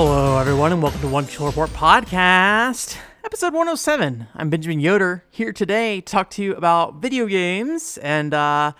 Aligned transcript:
Hello, 0.00 0.38
everyone, 0.38 0.70
and 0.70 0.80
welcome 0.80 1.00
to 1.00 1.08
One 1.08 1.26
Kill 1.26 1.46
Report 1.46 1.70
Podcast, 1.70 2.96
episode 3.24 3.52
107. 3.52 4.28
I'm 4.32 4.48
Benjamin 4.48 4.78
Yoder 4.78 5.24
here 5.28 5.52
today 5.52 6.00
to 6.02 6.12
talk 6.12 6.30
to 6.30 6.42
you 6.44 6.54
about 6.54 7.02
video 7.02 7.26
games 7.26 7.98
and 7.98 8.32
uh, 8.32 8.74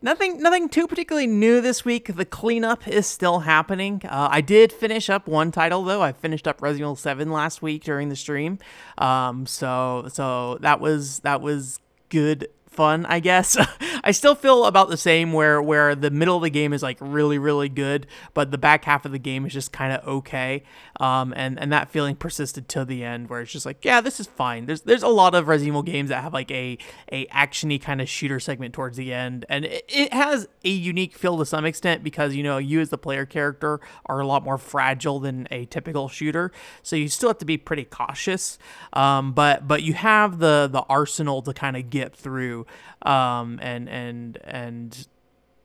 nothing, 0.00 0.40
nothing 0.40 0.68
too 0.68 0.86
particularly 0.86 1.26
new 1.26 1.60
this 1.60 1.84
week. 1.84 2.14
The 2.14 2.24
cleanup 2.24 2.86
is 2.86 3.08
still 3.08 3.40
happening. 3.40 4.02
Uh, 4.04 4.28
I 4.30 4.42
did 4.42 4.72
finish 4.72 5.10
up 5.10 5.26
one 5.26 5.50
title 5.50 5.82
though. 5.82 6.02
I 6.02 6.12
finished 6.12 6.46
up 6.46 6.62
Resident 6.62 6.84
Evil 6.84 6.94
7 6.94 7.32
last 7.32 7.62
week 7.62 7.82
during 7.82 8.08
the 8.08 8.14
stream, 8.14 8.60
um, 8.96 9.46
so 9.46 10.06
so 10.12 10.56
that 10.60 10.78
was 10.78 11.18
that 11.24 11.40
was 11.40 11.80
good 12.10 12.46
fun, 12.70 13.04
I 13.06 13.20
guess. 13.20 13.56
I 14.04 14.12
still 14.12 14.34
feel 14.34 14.64
about 14.64 14.88
the 14.88 14.96
same 14.96 15.32
where 15.32 15.60
where 15.60 15.94
the 15.94 16.10
middle 16.10 16.36
of 16.36 16.42
the 16.42 16.50
game 16.50 16.72
is 16.72 16.82
like 16.82 16.96
really 17.00 17.38
really 17.38 17.68
good, 17.68 18.06
but 18.32 18.50
the 18.50 18.58
back 18.58 18.84
half 18.84 19.04
of 19.04 19.12
the 19.12 19.18
game 19.18 19.44
is 19.44 19.52
just 19.52 19.72
kind 19.72 19.92
of 19.92 20.06
okay. 20.06 20.62
Um, 20.98 21.34
and 21.36 21.58
and 21.58 21.72
that 21.72 21.90
feeling 21.90 22.14
persisted 22.14 22.68
to 22.70 22.84
the 22.84 23.04
end 23.04 23.28
where 23.28 23.40
it's 23.40 23.52
just 23.52 23.66
like, 23.66 23.84
yeah, 23.84 24.00
this 24.00 24.20
is 24.20 24.26
fine. 24.26 24.66
There's 24.66 24.82
there's 24.82 25.02
a 25.02 25.08
lot 25.08 25.34
of 25.34 25.48
Resident 25.48 25.68
Evil 25.68 25.82
games 25.82 26.08
that 26.10 26.22
have 26.22 26.32
like 26.32 26.50
a 26.50 26.78
a 27.12 27.26
actiony 27.26 27.80
kind 27.80 28.00
of 28.00 28.08
shooter 28.08 28.40
segment 28.40 28.72
towards 28.72 28.96
the 28.96 29.12
end, 29.12 29.44
and 29.48 29.64
it, 29.64 29.84
it 29.88 30.12
has 30.12 30.48
a 30.64 30.70
unique 30.70 31.16
feel 31.16 31.38
to 31.38 31.46
some 31.46 31.64
extent 31.64 32.04
because 32.04 32.34
you 32.34 32.42
know 32.42 32.58
you 32.58 32.80
as 32.80 32.90
the 32.90 32.98
player 32.98 33.26
character 33.26 33.80
are 34.06 34.20
a 34.20 34.26
lot 34.26 34.44
more 34.44 34.58
fragile 34.58 35.18
than 35.18 35.48
a 35.50 35.64
typical 35.66 36.08
shooter, 36.08 36.52
so 36.82 36.96
you 36.96 37.08
still 37.08 37.30
have 37.30 37.38
to 37.38 37.44
be 37.44 37.56
pretty 37.56 37.84
cautious. 37.84 38.58
Um, 38.92 39.32
but 39.32 39.66
but 39.66 39.82
you 39.82 39.94
have 39.94 40.38
the 40.38 40.68
the 40.70 40.82
arsenal 40.82 41.42
to 41.42 41.52
kind 41.52 41.76
of 41.76 41.90
get 41.90 42.14
through 42.14 42.59
um, 43.02 43.58
and 43.62 43.88
and 43.88 44.38
and 44.44 45.06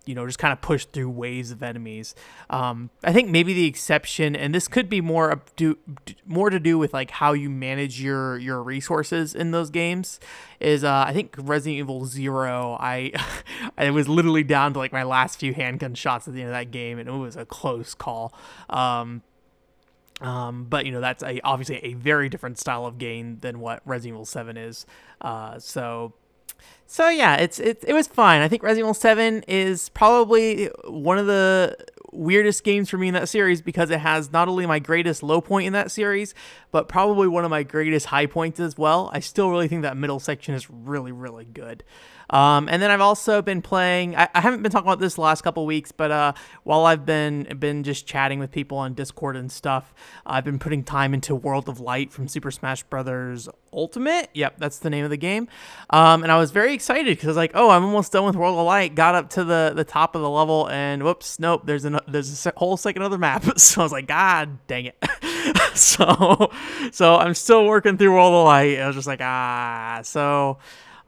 you 0.06 0.14
know 0.14 0.26
just 0.26 0.40
kind 0.40 0.54
of 0.54 0.62
push 0.62 0.86
through 0.86 1.10
waves 1.10 1.52
of 1.52 1.64
enemies. 1.64 2.16
Um, 2.50 2.90
I 3.04 3.12
think 3.12 3.30
maybe 3.30 3.54
the 3.54 3.66
exception, 3.66 4.36
and 4.36 4.54
this 4.54 4.68
could 4.68 4.90
be 4.90 5.02
more 5.02 5.42
do, 5.56 5.78
more 6.26 6.50
to 6.50 6.60
do 6.60 6.78
with 6.78 6.94
like 6.94 7.12
how 7.12 7.34
you 7.34 7.50
manage 7.50 8.02
your 8.02 8.38
your 8.38 8.62
resources 8.62 9.36
in 9.36 9.52
those 9.52 9.70
games. 9.70 10.20
Is 10.60 10.84
uh, 10.84 11.06
I 11.08 11.14
think 11.14 11.36
Resident 11.38 11.80
Evil 11.80 12.06
Zero. 12.06 12.78
I 12.80 13.12
I 13.78 13.90
was 13.90 14.08
literally 14.08 14.44
down 14.44 14.74
to 14.74 14.80
like 14.80 14.94
my 14.94 15.04
last 15.04 15.40
few 15.40 15.54
handgun 15.54 15.96
shots 15.96 16.28
at 16.28 16.34
the 16.34 16.42
end 16.42 16.50
of 16.50 16.56
that 16.56 16.72
game, 16.72 17.00
and 17.00 17.10
it 17.10 17.14
was 17.14 17.36
a 17.36 17.46
close 17.46 17.94
call. 17.94 18.34
Um, 18.70 19.24
um, 20.22 20.66
but 20.70 20.86
you 20.86 20.92
know 20.92 21.02
that's 21.02 21.24
a, 21.24 21.42
obviously 21.42 21.78
a 21.84 21.94
very 21.94 22.30
different 22.30 22.58
style 22.58 22.86
of 22.86 22.98
game 22.98 23.40
than 23.42 23.60
what 23.60 23.82
Resident 23.86 24.16
Evil 24.16 24.26
Seven 24.26 24.56
is. 24.56 24.86
Uh, 25.20 25.60
so 25.60 26.14
so 26.88 27.10
yeah, 27.10 27.36
it's 27.36 27.60
it, 27.60 27.84
it 27.88 27.94
was 27.94 28.08
fine. 28.08 28.42
I 28.42 28.48
think 28.48 28.64
Resident 28.64 28.86
Evil 28.86 28.94
7 28.94 29.44
is 29.48 29.90
probably 29.90 30.68
one 30.88 31.18
of 31.18 31.26
the 31.26 31.76
weirdest 32.12 32.64
games 32.64 32.90
for 32.90 32.98
me 32.98 33.10
in 33.10 33.14
that 33.14 33.28
series 33.30 33.62
because 33.62 33.90
it 33.90 34.00
has 34.00 34.32
not 34.32 34.48
only 34.48 34.66
my 34.66 34.80
greatest 34.80 35.22
low 35.22 35.42
point 35.42 35.68
in 35.68 35.74
that 35.74 35.92
series, 35.92 36.34
but 36.72 36.88
probably 36.88 37.28
one 37.28 37.44
of 37.44 37.50
my 37.52 37.64
greatest 37.64 38.08
high 38.08 38.26
points 38.26 38.60
as 38.60 38.78
well. 38.78 39.10
I 39.14 39.20
still 39.20 39.50
really 39.50 39.68
think 39.68 39.82
that 39.82 39.98
middle 39.98 40.20
section 40.20 40.56
is 40.56 40.70
really, 40.70 41.12
really 41.12 41.46
good. 41.46 41.84
Um, 42.30 42.68
and 42.70 42.82
then 42.82 42.92
I've 42.92 43.02
also 43.02 43.42
been 43.42 43.62
playing. 43.62 44.16
I, 44.16 44.28
I, 44.34 44.42
haven't 44.42 44.62
been 44.64 44.72
talking 44.72 44.88
about 44.88 45.00
this 45.00 45.16
the 45.16 45.22
last 45.22 45.42
couple 45.42 45.66
weeks, 45.66 45.92
but 45.92 46.12
uh, 46.12 46.34
while 46.64 46.86
I've 46.86 47.06
been 47.06 47.44
been 47.60 47.84
just 47.84 48.08
chatting 48.08 48.40
with 48.40 48.52
people 48.52 48.78
on 48.78 48.94
Discord 48.94 49.36
and 49.36 49.52
stuff, 49.52 49.94
I've 50.26 50.44
been 50.44 50.60
putting 50.60 50.84
time 50.84 51.14
into 51.14 51.36
World 51.36 51.70
of 51.70 51.80
Light 51.80 52.12
from 52.12 52.28
Super 52.28 52.52
Smash 52.52 52.84
Brothers 52.84 53.48
Ultimate. 53.72 54.30
Yep, 54.34 54.56
that's 54.58 54.80
the 54.80 54.90
name 54.90 55.04
of 55.04 55.10
the 55.10 55.18
game. 55.18 55.48
Um, 55.90 56.24
and 56.24 56.32
I 56.32 56.38
was 56.38 56.52
very 56.52 56.74
excited 56.74 57.06
because 57.06 57.26
I 57.26 57.32
was 57.32 57.38
like, 57.38 57.52
oh, 57.54 57.70
I'm 57.70 57.84
almost 57.84 58.12
done 58.12 58.26
with 58.26 58.36
World 58.36 58.58
of 58.58 58.66
Light. 58.66 58.96
Got 58.96 59.16
up 59.16 59.30
to 59.32 59.44
the 59.44 59.74
the 59.76 59.84
top 59.84 60.16
of 60.16 60.22
the 60.22 60.30
level, 60.30 60.68
and 60.70 61.04
whoops, 61.04 61.40
nope. 61.40 61.64
There's 61.66 61.86
a 61.86 62.02
there's 62.08 62.46
a 62.46 62.54
whole 62.58 62.78
second 62.78 63.04
other 63.04 63.18
map. 63.18 63.44
So 63.66 63.82
I 63.82 63.84
was 63.84 63.92
like, 63.92 64.08
God 64.08 64.60
dang 64.68 64.86
it. 64.86 64.96
so 65.74 66.52
so 66.92 67.16
I'm 67.16 67.34
still 67.34 67.66
working 67.66 67.98
through 67.98 68.14
World 68.14 68.34
of 68.34 68.46
Light. 68.46 68.80
I 68.80 68.88
was 68.88 68.96
just 68.96 69.08
like, 69.08 69.22
ah. 69.22 70.02
So 70.04 70.58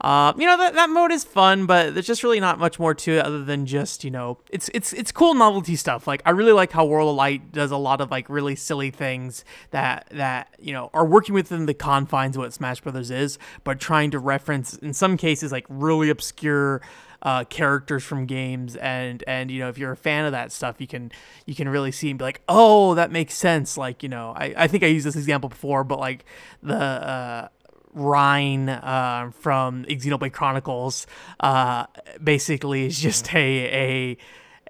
uh, 0.00 0.32
you 0.36 0.46
know 0.46 0.56
that, 0.56 0.74
that 0.74 0.90
mode 0.90 1.10
is 1.10 1.24
fun, 1.24 1.66
but 1.66 1.94
there's 1.94 2.06
just 2.06 2.22
really 2.22 2.38
not 2.38 2.58
much 2.58 2.78
more 2.78 2.94
to 2.94 3.18
it 3.18 3.24
other 3.24 3.42
than 3.42 3.66
just 3.66 4.04
you 4.04 4.10
know 4.10 4.38
it's 4.50 4.70
it's 4.72 4.92
it's 4.92 5.10
cool 5.10 5.34
novelty 5.34 5.74
stuff. 5.74 6.06
Like 6.06 6.22
I 6.24 6.30
really 6.30 6.52
like 6.52 6.70
how 6.70 6.84
World 6.84 7.10
of 7.10 7.16
Light 7.16 7.50
does 7.50 7.72
a 7.72 7.76
lot 7.76 8.00
of 8.00 8.10
like 8.10 8.28
really 8.28 8.54
silly 8.54 8.90
things 8.90 9.44
that 9.72 10.06
that 10.12 10.54
you 10.58 10.72
know 10.72 10.90
are 10.94 11.04
working 11.04 11.34
within 11.34 11.66
the 11.66 11.74
confines 11.74 12.36
of 12.36 12.42
what 12.42 12.52
Smash 12.52 12.80
Brothers 12.80 13.10
is, 13.10 13.38
but 13.64 13.80
trying 13.80 14.12
to 14.12 14.20
reference 14.20 14.74
in 14.74 14.94
some 14.94 15.16
cases 15.16 15.50
like 15.50 15.66
really 15.68 16.10
obscure 16.10 16.80
uh, 17.22 17.42
characters 17.44 18.04
from 18.04 18.26
games 18.26 18.76
and 18.76 19.24
and 19.26 19.50
you 19.50 19.58
know 19.58 19.68
if 19.68 19.76
you're 19.76 19.90
a 19.90 19.96
fan 19.96 20.24
of 20.24 20.30
that 20.30 20.52
stuff 20.52 20.80
you 20.80 20.86
can 20.86 21.10
you 21.46 21.54
can 21.54 21.68
really 21.68 21.90
see 21.90 22.10
and 22.10 22.18
be 22.18 22.24
like 22.24 22.40
oh 22.48 22.94
that 22.94 23.10
makes 23.10 23.34
sense 23.34 23.76
like 23.76 24.04
you 24.04 24.08
know 24.08 24.32
I, 24.36 24.54
I 24.56 24.68
think 24.68 24.84
I 24.84 24.86
used 24.86 25.04
this 25.04 25.16
example 25.16 25.48
before 25.48 25.82
but 25.82 25.98
like 25.98 26.24
the 26.62 26.76
uh, 26.76 27.48
Reyn 27.94 28.68
uh, 28.68 29.30
from 29.32 29.84
Xenoblade 29.84 30.32
Chronicles 30.32 31.06
uh, 31.40 31.86
basically 32.22 32.86
is 32.86 32.98
just 32.98 33.34
a 33.34 33.38
a 33.38 34.16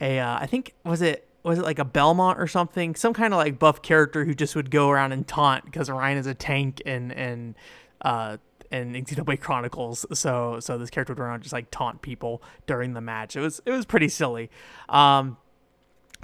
a 0.00 0.18
uh, 0.20 0.38
I 0.38 0.46
think 0.46 0.74
was 0.84 1.02
it 1.02 1.28
was 1.42 1.58
it 1.58 1.64
like 1.64 1.78
a 1.78 1.84
Belmont 1.84 2.38
or 2.38 2.46
something? 2.46 2.94
Some 2.94 3.14
kind 3.14 3.32
of 3.32 3.38
like 3.38 3.58
buff 3.58 3.82
character 3.82 4.24
who 4.24 4.34
just 4.34 4.54
would 4.54 4.70
go 4.70 4.90
around 4.90 5.12
and 5.12 5.26
taunt 5.26 5.64
because 5.64 5.88
Reyn 5.88 6.16
is 6.16 6.26
a 6.26 6.34
tank 6.34 6.82
and 6.84 7.12
and 7.12 7.54
uh 8.02 8.36
in 8.70 8.92
Xenoblade 8.92 9.40
Chronicles. 9.40 10.04
So 10.12 10.60
so 10.60 10.78
this 10.78 10.90
character 10.90 11.14
would 11.14 11.20
run 11.20 11.30
around 11.30 11.42
just 11.42 11.52
like 11.52 11.70
taunt 11.70 12.02
people 12.02 12.42
during 12.66 12.94
the 12.94 13.00
match. 13.00 13.36
It 13.36 13.40
was 13.40 13.60
it 13.64 13.70
was 13.70 13.86
pretty 13.86 14.08
silly. 14.08 14.50
Um 14.88 15.38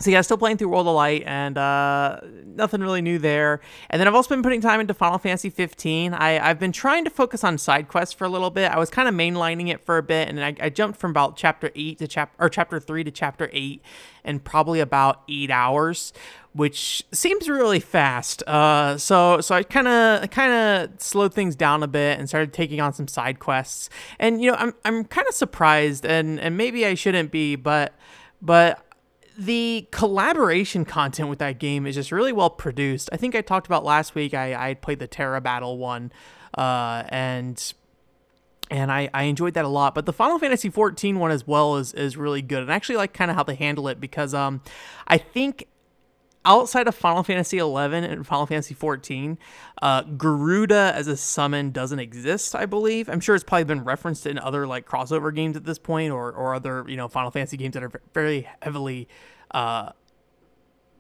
so 0.00 0.10
yeah, 0.10 0.22
still 0.22 0.36
playing 0.36 0.56
through 0.56 0.68
World 0.70 0.88
of 0.88 0.94
Light, 0.94 1.22
and 1.24 1.56
uh, 1.56 2.18
nothing 2.44 2.80
really 2.80 3.00
new 3.00 3.18
there. 3.18 3.60
And 3.90 4.00
then 4.00 4.08
I've 4.08 4.14
also 4.14 4.30
been 4.30 4.42
putting 4.42 4.60
time 4.60 4.80
into 4.80 4.92
Final 4.92 5.18
Fantasy 5.18 5.50
15. 5.50 6.14
I, 6.14 6.44
I've 6.44 6.58
been 6.58 6.72
trying 6.72 7.04
to 7.04 7.10
focus 7.10 7.44
on 7.44 7.58
side 7.58 7.86
quests 7.86 8.12
for 8.12 8.24
a 8.24 8.28
little 8.28 8.50
bit. 8.50 8.72
I 8.72 8.78
was 8.78 8.90
kind 8.90 9.08
of 9.08 9.14
mainlining 9.14 9.68
it 9.68 9.80
for 9.84 9.96
a 9.96 10.02
bit, 10.02 10.28
and 10.28 10.44
I, 10.44 10.56
I 10.60 10.68
jumped 10.68 10.98
from 10.98 11.12
about 11.12 11.36
chapter 11.36 11.70
eight 11.76 11.98
to 11.98 12.08
chapter 12.08 12.34
or 12.42 12.48
chapter 12.48 12.80
three 12.80 13.04
to 13.04 13.12
chapter 13.12 13.48
eight, 13.52 13.82
in 14.24 14.40
probably 14.40 14.80
about 14.80 15.22
eight 15.28 15.52
hours, 15.52 16.12
which 16.54 17.04
seems 17.12 17.48
really 17.48 17.78
fast. 17.78 18.42
Uh, 18.48 18.98
so 18.98 19.40
so 19.40 19.54
I 19.54 19.62
kind 19.62 19.86
of 19.86 20.28
kind 20.30 20.52
of 20.52 21.00
slowed 21.00 21.34
things 21.34 21.54
down 21.54 21.84
a 21.84 21.88
bit 21.88 22.18
and 22.18 22.28
started 22.28 22.52
taking 22.52 22.80
on 22.80 22.92
some 22.92 23.06
side 23.06 23.38
quests. 23.38 23.90
And 24.18 24.42
you 24.42 24.50
know, 24.50 24.56
I'm 24.56 24.74
I'm 24.84 25.04
kind 25.04 25.28
of 25.28 25.34
surprised, 25.34 26.04
and 26.04 26.40
and 26.40 26.56
maybe 26.56 26.84
I 26.84 26.94
shouldn't 26.94 27.30
be, 27.30 27.54
but 27.54 27.94
but 28.42 28.83
the 29.36 29.88
collaboration 29.90 30.84
content 30.84 31.28
with 31.28 31.38
that 31.40 31.58
game 31.58 31.86
is 31.86 31.94
just 31.94 32.12
really 32.12 32.32
well 32.32 32.50
produced. 32.50 33.08
I 33.12 33.16
think 33.16 33.34
I 33.34 33.40
talked 33.40 33.66
about 33.66 33.84
last 33.84 34.14
week. 34.14 34.34
I 34.34 34.70
I 34.70 34.74
played 34.74 34.98
the 34.98 35.06
Terra 35.06 35.40
Battle 35.40 35.78
one, 35.78 36.12
uh, 36.56 37.04
and 37.08 37.72
and 38.70 38.90
I, 38.90 39.10
I 39.12 39.24
enjoyed 39.24 39.54
that 39.54 39.64
a 39.64 39.68
lot. 39.68 39.94
But 39.94 40.06
the 40.06 40.12
Final 40.12 40.38
Fantasy 40.38 40.70
14 40.70 41.18
one 41.18 41.30
as 41.30 41.46
well 41.46 41.76
is 41.76 41.92
is 41.94 42.16
really 42.16 42.42
good, 42.42 42.62
and 42.62 42.72
I 42.72 42.76
actually 42.76 42.96
like 42.96 43.12
kind 43.12 43.30
of 43.30 43.36
how 43.36 43.42
they 43.42 43.54
handle 43.54 43.88
it 43.88 44.00
because 44.00 44.34
um 44.34 44.60
I 45.06 45.18
think 45.18 45.66
outside 46.44 46.88
of 46.88 46.94
Final 46.94 47.22
Fantasy 47.22 47.58
11 47.58 48.04
and 48.04 48.26
Final 48.26 48.46
Fantasy 48.46 48.74
14, 48.74 49.38
uh, 49.82 50.02
Garuda 50.02 50.92
as 50.94 51.06
a 51.06 51.16
summon 51.16 51.70
doesn't 51.70 51.98
exist. 51.98 52.54
I 52.54 52.66
believe. 52.66 53.08
I'm 53.08 53.20
sure 53.20 53.34
it's 53.34 53.44
probably 53.44 53.64
been 53.64 53.84
referenced 53.84 54.26
in 54.26 54.38
other 54.38 54.66
like 54.66 54.86
crossover 54.86 55.34
games 55.34 55.56
at 55.56 55.64
this 55.64 55.78
point, 55.78 56.12
or 56.12 56.32
or 56.32 56.54
other 56.54 56.84
you 56.88 56.96
know 56.96 57.08
Final 57.08 57.30
Fantasy 57.30 57.56
games 57.56 57.74
that 57.74 57.82
are 57.82 57.92
very 58.12 58.48
heavily 58.62 59.08
uh, 59.52 59.90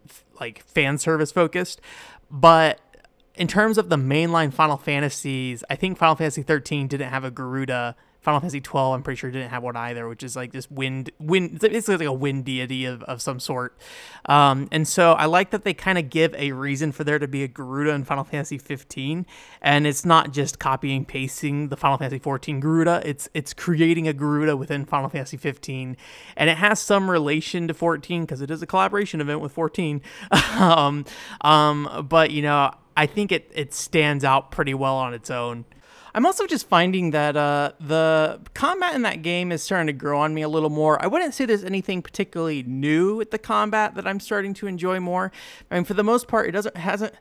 f- 0.08 0.24
like 0.40 0.64
fan 0.64 0.98
service 0.98 1.32
focused. 1.32 1.80
But 2.30 2.80
in 3.34 3.48
terms 3.48 3.78
of 3.78 3.88
the 3.88 3.96
mainline 3.96 4.52
Final 4.52 4.76
Fantasies, 4.76 5.64
I 5.68 5.76
think 5.76 5.98
Final 5.98 6.16
Fantasy 6.16 6.42
13 6.42 6.88
didn't 6.88 7.10
have 7.10 7.24
a 7.24 7.30
Garuda 7.30 7.96
Final 8.24 8.40
Fantasy 8.40 8.62
12, 8.62 8.94
I'm 8.94 9.02
pretty 9.02 9.18
sure 9.18 9.30
didn't 9.30 9.50
have 9.50 9.62
one 9.62 9.76
either, 9.76 10.08
which 10.08 10.22
is 10.22 10.34
like 10.34 10.52
this 10.52 10.70
wind, 10.70 11.10
wind, 11.20 11.62
it's 11.62 11.88
like 11.88 12.00
a 12.00 12.12
wind 12.12 12.46
deity 12.46 12.86
of, 12.86 13.02
of 13.02 13.20
some 13.20 13.38
sort. 13.38 13.76
Um, 14.24 14.66
and 14.72 14.88
so 14.88 15.12
I 15.12 15.26
like 15.26 15.50
that 15.50 15.62
they 15.62 15.74
kind 15.74 15.98
of 15.98 16.08
give 16.08 16.34
a 16.34 16.52
reason 16.52 16.90
for 16.90 17.04
there 17.04 17.18
to 17.18 17.28
be 17.28 17.44
a 17.44 17.48
Garuda 17.48 17.90
in 17.90 18.04
Final 18.04 18.24
Fantasy 18.24 18.56
15, 18.56 19.26
and 19.60 19.86
it's 19.86 20.06
not 20.06 20.32
just 20.32 20.58
copying 20.58 21.04
pasting 21.04 21.68
the 21.68 21.76
Final 21.76 21.98
Fantasy 21.98 22.18
14 22.18 22.60
Garuda. 22.60 23.02
It's 23.04 23.28
it's 23.34 23.52
creating 23.52 24.08
a 24.08 24.14
Garuda 24.14 24.56
within 24.56 24.86
Final 24.86 25.10
Fantasy 25.10 25.36
15, 25.36 25.94
and 26.38 26.50
it 26.50 26.56
has 26.56 26.80
some 26.80 27.10
relation 27.10 27.68
to 27.68 27.74
14 27.74 28.22
because 28.22 28.40
it 28.40 28.50
is 28.50 28.62
a 28.62 28.66
collaboration 28.66 29.20
event 29.20 29.42
with 29.42 29.52
14. 29.52 30.00
um, 30.58 31.04
um, 31.42 32.06
but 32.08 32.30
you 32.30 32.40
know. 32.40 32.72
I 32.96 33.06
think 33.06 33.32
it, 33.32 33.50
it 33.52 33.74
stands 33.74 34.22
out 34.22 34.52
pretty 34.52 34.72
well 34.72 34.94
on 34.94 35.14
its 35.14 35.28
own. 35.28 35.64
I'm 36.14 36.24
also 36.24 36.46
just 36.46 36.68
finding 36.68 37.10
that 37.10 37.36
uh, 37.36 37.72
the 37.80 38.40
combat 38.54 38.94
in 38.94 39.02
that 39.02 39.22
game 39.22 39.50
is 39.50 39.62
starting 39.62 39.88
to 39.88 39.92
grow 39.92 40.20
on 40.20 40.32
me 40.32 40.42
a 40.42 40.48
little 40.48 40.70
more. 40.70 41.02
I 41.02 41.08
wouldn't 41.08 41.34
say 41.34 41.44
there's 41.44 41.64
anything 41.64 42.02
particularly 42.02 42.62
new 42.62 43.16
with 43.16 43.32
the 43.32 43.38
combat 43.38 43.96
that 43.96 44.06
I'm 44.06 44.20
starting 44.20 44.54
to 44.54 44.68
enjoy 44.68 45.00
more. 45.00 45.32
I 45.70 45.74
mean, 45.74 45.84
for 45.84 45.94
the 45.94 46.04
most 46.04 46.28
part, 46.28 46.48
it 46.48 46.52
doesn't 46.52 46.76
hasn't 46.76 47.14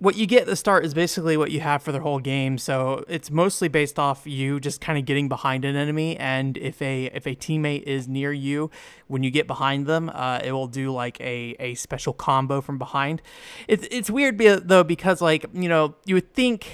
what 0.00 0.16
you 0.16 0.26
get 0.26 0.42
at 0.42 0.46
the 0.46 0.56
start 0.56 0.84
is 0.84 0.94
basically 0.94 1.36
what 1.36 1.50
you 1.50 1.60
have 1.60 1.82
for 1.82 1.92
the 1.92 2.00
whole 2.00 2.18
game. 2.18 2.56
So 2.56 3.04
it's 3.06 3.30
mostly 3.30 3.68
based 3.68 3.98
off 3.98 4.26
you 4.26 4.58
just 4.58 4.80
kind 4.80 4.98
of 4.98 5.04
getting 5.04 5.28
behind 5.28 5.64
an 5.64 5.76
enemy, 5.76 6.16
and 6.16 6.56
if 6.56 6.80
a 6.80 7.06
if 7.06 7.26
a 7.26 7.34
teammate 7.34 7.82
is 7.82 8.08
near 8.08 8.32
you, 8.32 8.70
when 9.08 9.22
you 9.22 9.30
get 9.30 9.46
behind 9.46 9.86
them, 9.86 10.10
uh, 10.14 10.40
it 10.42 10.52
will 10.52 10.68
do 10.68 10.90
like 10.90 11.20
a, 11.20 11.54
a 11.60 11.74
special 11.74 12.12
combo 12.12 12.60
from 12.60 12.78
behind. 12.78 13.20
It's 13.68 13.86
it's 13.90 14.08
weird 14.08 14.38
though 14.38 14.84
because 14.84 15.20
like 15.20 15.46
you 15.52 15.68
know 15.68 15.96
you 16.06 16.14
would 16.14 16.32
think 16.32 16.68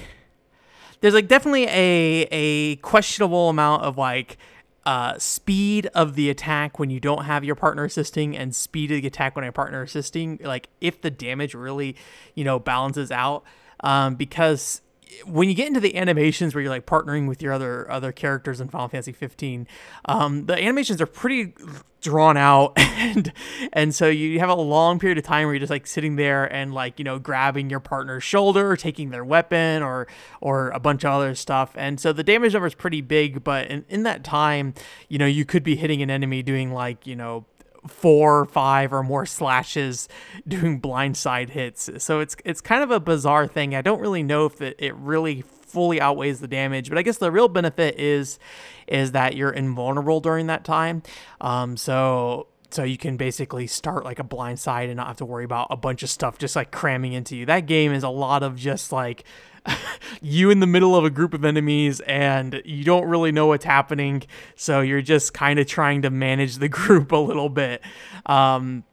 there's 1.01 1.13
like 1.13 1.27
definitely 1.27 1.65
a 1.65 2.27
a 2.31 2.75
questionable 2.77 3.49
amount 3.49 3.83
of 3.83 3.97
like 3.97 4.37
uh, 4.85 5.17
speed 5.19 5.89
of 5.93 6.15
the 6.15 6.29
attack 6.29 6.79
when 6.79 6.89
you 6.89 6.99
don't 6.99 7.25
have 7.25 7.43
your 7.43 7.55
partner 7.55 7.83
assisting 7.83 8.37
and 8.37 8.55
speed 8.55 8.89
of 8.89 9.01
the 9.01 9.07
attack 9.07 9.35
when 9.35 9.43
a 9.43 9.51
partner 9.51 9.81
assisting 9.81 10.39
like 10.43 10.69
if 10.79 11.01
the 11.01 11.11
damage 11.11 11.53
really 11.53 11.95
you 12.35 12.43
know 12.43 12.59
balances 12.59 13.11
out. 13.11 13.43
Um, 13.81 14.15
because 14.15 14.81
when 15.25 15.49
you 15.49 15.55
get 15.55 15.67
into 15.67 15.79
the 15.79 15.95
animations 15.97 16.53
where 16.53 16.61
you're 16.61 16.71
like 16.71 16.85
partnering 16.85 17.27
with 17.27 17.41
your 17.41 17.53
other 17.53 17.89
other 17.89 18.11
characters 18.11 18.61
in 18.61 18.67
Final 18.67 18.87
Fantasy 18.87 19.11
15, 19.11 19.67
um, 20.05 20.45
the 20.45 20.57
animations 20.57 21.01
are 21.01 21.05
pretty 21.05 21.53
drawn 22.01 22.37
out, 22.37 22.73
and 22.77 23.31
and 23.73 23.93
so 23.93 24.07
you 24.07 24.39
have 24.39 24.49
a 24.49 24.55
long 24.55 24.99
period 24.99 25.17
of 25.17 25.23
time 25.23 25.45
where 25.45 25.53
you're 25.53 25.59
just 25.59 25.69
like 25.69 25.87
sitting 25.87 26.15
there 26.15 26.45
and 26.45 26.73
like 26.73 26.99
you 26.99 27.05
know 27.05 27.19
grabbing 27.19 27.69
your 27.69 27.79
partner's 27.79 28.23
shoulder, 28.23 28.71
or 28.71 28.77
taking 28.77 29.09
their 29.09 29.23
weapon, 29.25 29.83
or 29.83 30.07
or 30.41 30.69
a 30.69 30.79
bunch 30.79 31.03
of 31.03 31.11
other 31.11 31.35
stuff, 31.35 31.71
and 31.75 31.99
so 31.99 32.13
the 32.13 32.23
damage 32.23 32.53
number 32.53 32.67
is 32.67 32.75
pretty 32.75 33.01
big. 33.01 33.43
But 33.43 33.67
in, 33.67 33.85
in 33.89 34.03
that 34.03 34.23
time, 34.23 34.73
you 35.09 35.17
know 35.17 35.25
you 35.25 35.45
could 35.45 35.63
be 35.63 35.75
hitting 35.75 36.01
an 36.01 36.09
enemy 36.09 36.43
doing 36.43 36.73
like 36.73 37.05
you 37.05 37.15
know 37.15 37.45
four, 37.87 38.45
five, 38.45 38.93
or 38.93 39.03
more 39.03 39.25
slashes 39.25 40.07
doing 40.47 40.79
blindside 40.81 41.49
hits. 41.49 41.89
So 41.97 42.19
it's 42.19 42.35
it's 42.45 42.61
kind 42.61 42.83
of 42.83 42.91
a 42.91 42.99
bizarre 42.99 43.47
thing. 43.47 43.75
I 43.75 43.81
don't 43.81 43.99
really 43.99 44.23
know 44.23 44.45
if 44.45 44.61
it, 44.61 44.75
it 44.79 44.95
really 44.95 45.41
fully 45.41 45.99
outweighs 45.99 46.39
the 46.39 46.47
damage, 46.47 46.89
but 46.89 46.97
I 46.97 47.01
guess 47.01 47.17
the 47.17 47.31
real 47.31 47.47
benefit 47.47 47.99
is 47.99 48.39
is 48.87 49.11
that 49.11 49.35
you're 49.35 49.51
invulnerable 49.51 50.19
during 50.21 50.47
that 50.47 50.63
time. 50.63 51.03
Um, 51.41 51.77
so 51.77 52.47
so 52.69 52.83
you 52.83 52.97
can 52.97 53.17
basically 53.17 53.67
start 53.67 54.03
like 54.03 54.19
a 54.19 54.23
blind 54.23 54.59
side 54.59 54.89
and 54.89 54.97
not 54.97 55.07
have 55.07 55.17
to 55.17 55.25
worry 55.25 55.45
about 55.45 55.67
a 55.69 55.77
bunch 55.77 56.03
of 56.03 56.09
stuff 56.09 56.37
just 56.37 56.55
like 56.55 56.71
cramming 56.71 57.13
into 57.13 57.35
you. 57.35 57.45
That 57.45 57.65
game 57.65 57.93
is 57.93 58.03
a 58.03 58.09
lot 58.09 58.43
of 58.43 58.55
just 58.55 58.91
like 58.91 59.23
you 60.21 60.49
in 60.49 60.59
the 60.59 60.67
middle 60.67 60.95
of 60.95 61.05
a 61.05 61.09
group 61.09 61.33
of 61.33 61.45
enemies 61.45 61.99
and 62.01 62.61
you 62.65 62.83
don't 62.83 63.05
really 63.05 63.31
know 63.31 63.47
what's 63.47 63.65
happening. 63.65 64.23
So 64.55 64.81
you're 64.81 65.01
just 65.01 65.33
kind 65.33 65.59
of 65.59 65.67
trying 65.67 66.01
to 66.03 66.09
manage 66.09 66.57
the 66.57 66.69
group 66.69 67.11
a 67.11 67.17
little 67.17 67.49
bit. 67.49 67.81
Um, 68.25 68.83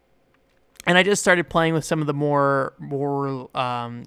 and 0.87 0.99
I 0.99 1.03
just 1.03 1.23
started 1.23 1.49
playing 1.49 1.75
with 1.75 1.85
some 1.85 2.01
of 2.01 2.07
the 2.07 2.15
more 2.15 2.75
more 2.79 3.49
um, 3.57 4.05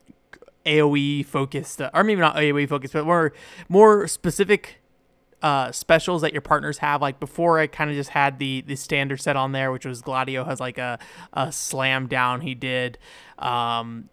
AOE 0.66 1.26
focused, 1.26 1.82
or 1.82 2.04
maybe 2.04 2.22
not 2.22 2.36
AOE 2.36 2.70
focused, 2.70 2.94
but 2.94 3.06
more 3.06 3.34
more 3.68 4.08
specific 4.08 4.80
uh, 5.42 5.72
specials 5.72 6.22
that 6.22 6.34
your 6.34 6.42
partners 6.42 6.80
have. 6.80 7.02
Like 7.02 7.20
before, 7.20 7.60
I 7.60 7.68
kind 7.68 7.90
of 7.90 7.96
just 7.96 8.12
had 8.12 8.40
the 8.40 8.62
the 8.62 8.76
standard 8.76 9.22
set 9.22 9.36
on 9.36 9.54
there, 9.54 9.72
which 9.72 9.86
was 9.86 10.02
Gladio 10.02 10.44
has 10.44 10.60
like 10.60 10.78
a 10.78 11.00
a 11.34 11.52
slam 11.52 12.08
down 12.08 12.42
he 12.42 12.54
did. 12.54 12.98
Um, 13.40 14.10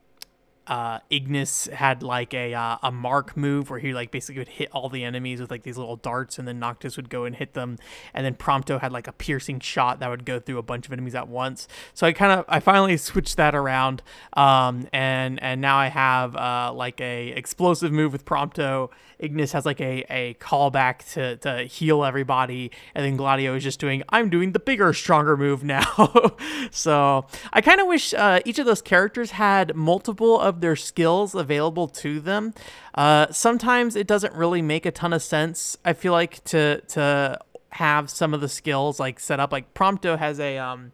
uh, 0.67 1.01
Ignis 1.11 1.67
had 1.67 2.03
like 2.03 2.33
a 2.33 2.55
uh, 2.55 2.79
a 2.83 2.91
mark 2.91 3.37
move 3.37 3.71
where 3.71 3.79
he 3.79 3.93
like 3.93 4.11
basically 4.11 4.41
would 4.41 4.49
hit 4.49 4.71
all 4.73 4.89
the 4.89 5.05
enemies 5.05 5.41
with 5.41 5.51
like 5.51 5.63
these 5.63 5.77
little 5.77 5.97
darts, 5.97 6.39
and 6.39 6.49
then 6.49 6.59
Noctis 6.59 6.97
would 6.97 7.11
go 7.11 7.25
and 7.25 7.37
hit 7.37 7.55
them. 7.55 7.79
And 8.13 8.25
then 8.25 8.35
Prompto 8.35 8.81
had 8.81 8.93
like 8.93 9.07
a 9.07 9.13
piercing 9.13 9.61
shot 9.61 10.01
that 10.01 10.09
would 10.09 10.25
go 10.25 10.41
through 10.41 10.59
a 10.59 10.63
bunch 10.63 10.87
of 10.87 10.93
enemies 10.93 11.15
at 11.15 11.29
once. 11.29 11.69
So 11.93 12.07
I 12.07 12.13
kind 12.13 12.33
of 12.33 12.45
I 12.49 12.61
finally 12.61 12.97
switched 12.97 13.37
that 13.37 13.55
around, 13.55 14.03
um, 14.35 14.89
and 14.93 15.43
and 15.43 15.61
now 15.61 15.77
I 15.77 15.89
have 15.89 16.35
uh, 16.37 16.73
like 16.75 17.01
a 17.01 17.29
explosive 17.29 17.93
move 17.93 18.13
with 18.13 18.25
Prompto. 18.25 18.91
Ignis 19.25 19.53
has 19.53 19.65
like 19.65 19.81
a 19.81 20.05
a 20.11 20.35
callback 20.35 21.13
to 21.15 21.37
to 21.39 21.65
heal 21.65 22.05
everybody, 22.05 22.71
and 22.95 23.05
then 23.05 23.17
Gladio 23.17 23.55
is 23.55 23.63
just 23.63 23.81
doing 23.81 24.03
I'm 24.11 24.29
doing 24.31 24.53
the 24.53 24.59
bigger, 24.59 24.93
stronger 24.93 25.37
move 25.37 25.65
now. 25.65 26.35
so 26.71 27.27
I 27.53 27.61
kind 27.61 27.81
of 27.81 27.87
wish 27.87 28.15
uh, 28.15 28.41
each 28.45 28.59
of 28.59 28.67
those 28.67 28.83
characters 28.83 29.33
had 29.33 29.75
multiple 29.75 30.39
of 30.39 30.61
their 30.61 30.77
skills 30.77 31.35
available 31.35 31.89
to 31.89 32.21
them. 32.21 32.55
Uh, 32.95 33.27
sometimes 33.31 33.97
it 33.97 34.07
doesn't 34.07 34.35
really 34.35 34.63
make 34.63 34.87
a 34.87 34.91
ton 34.91 35.13
of 35.13 35.23
sense. 35.23 35.77
I 35.85 35.95
feel 35.95 36.13
like 36.13 36.45
to 36.45 36.81
to 36.89 37.39
have 37.71 38.09
some 38.09 38.33
of 38.35 38.41
the 38.41 38.49
skills 38.49 39.01
like 39.01 39.19
set 39.19 39.41
up. 39.41 39.53
Like 39.53 39.75
Prompto 39.75 40.19
has 40.19 40.39
a 40.39 40.59
um, 40.59 40.93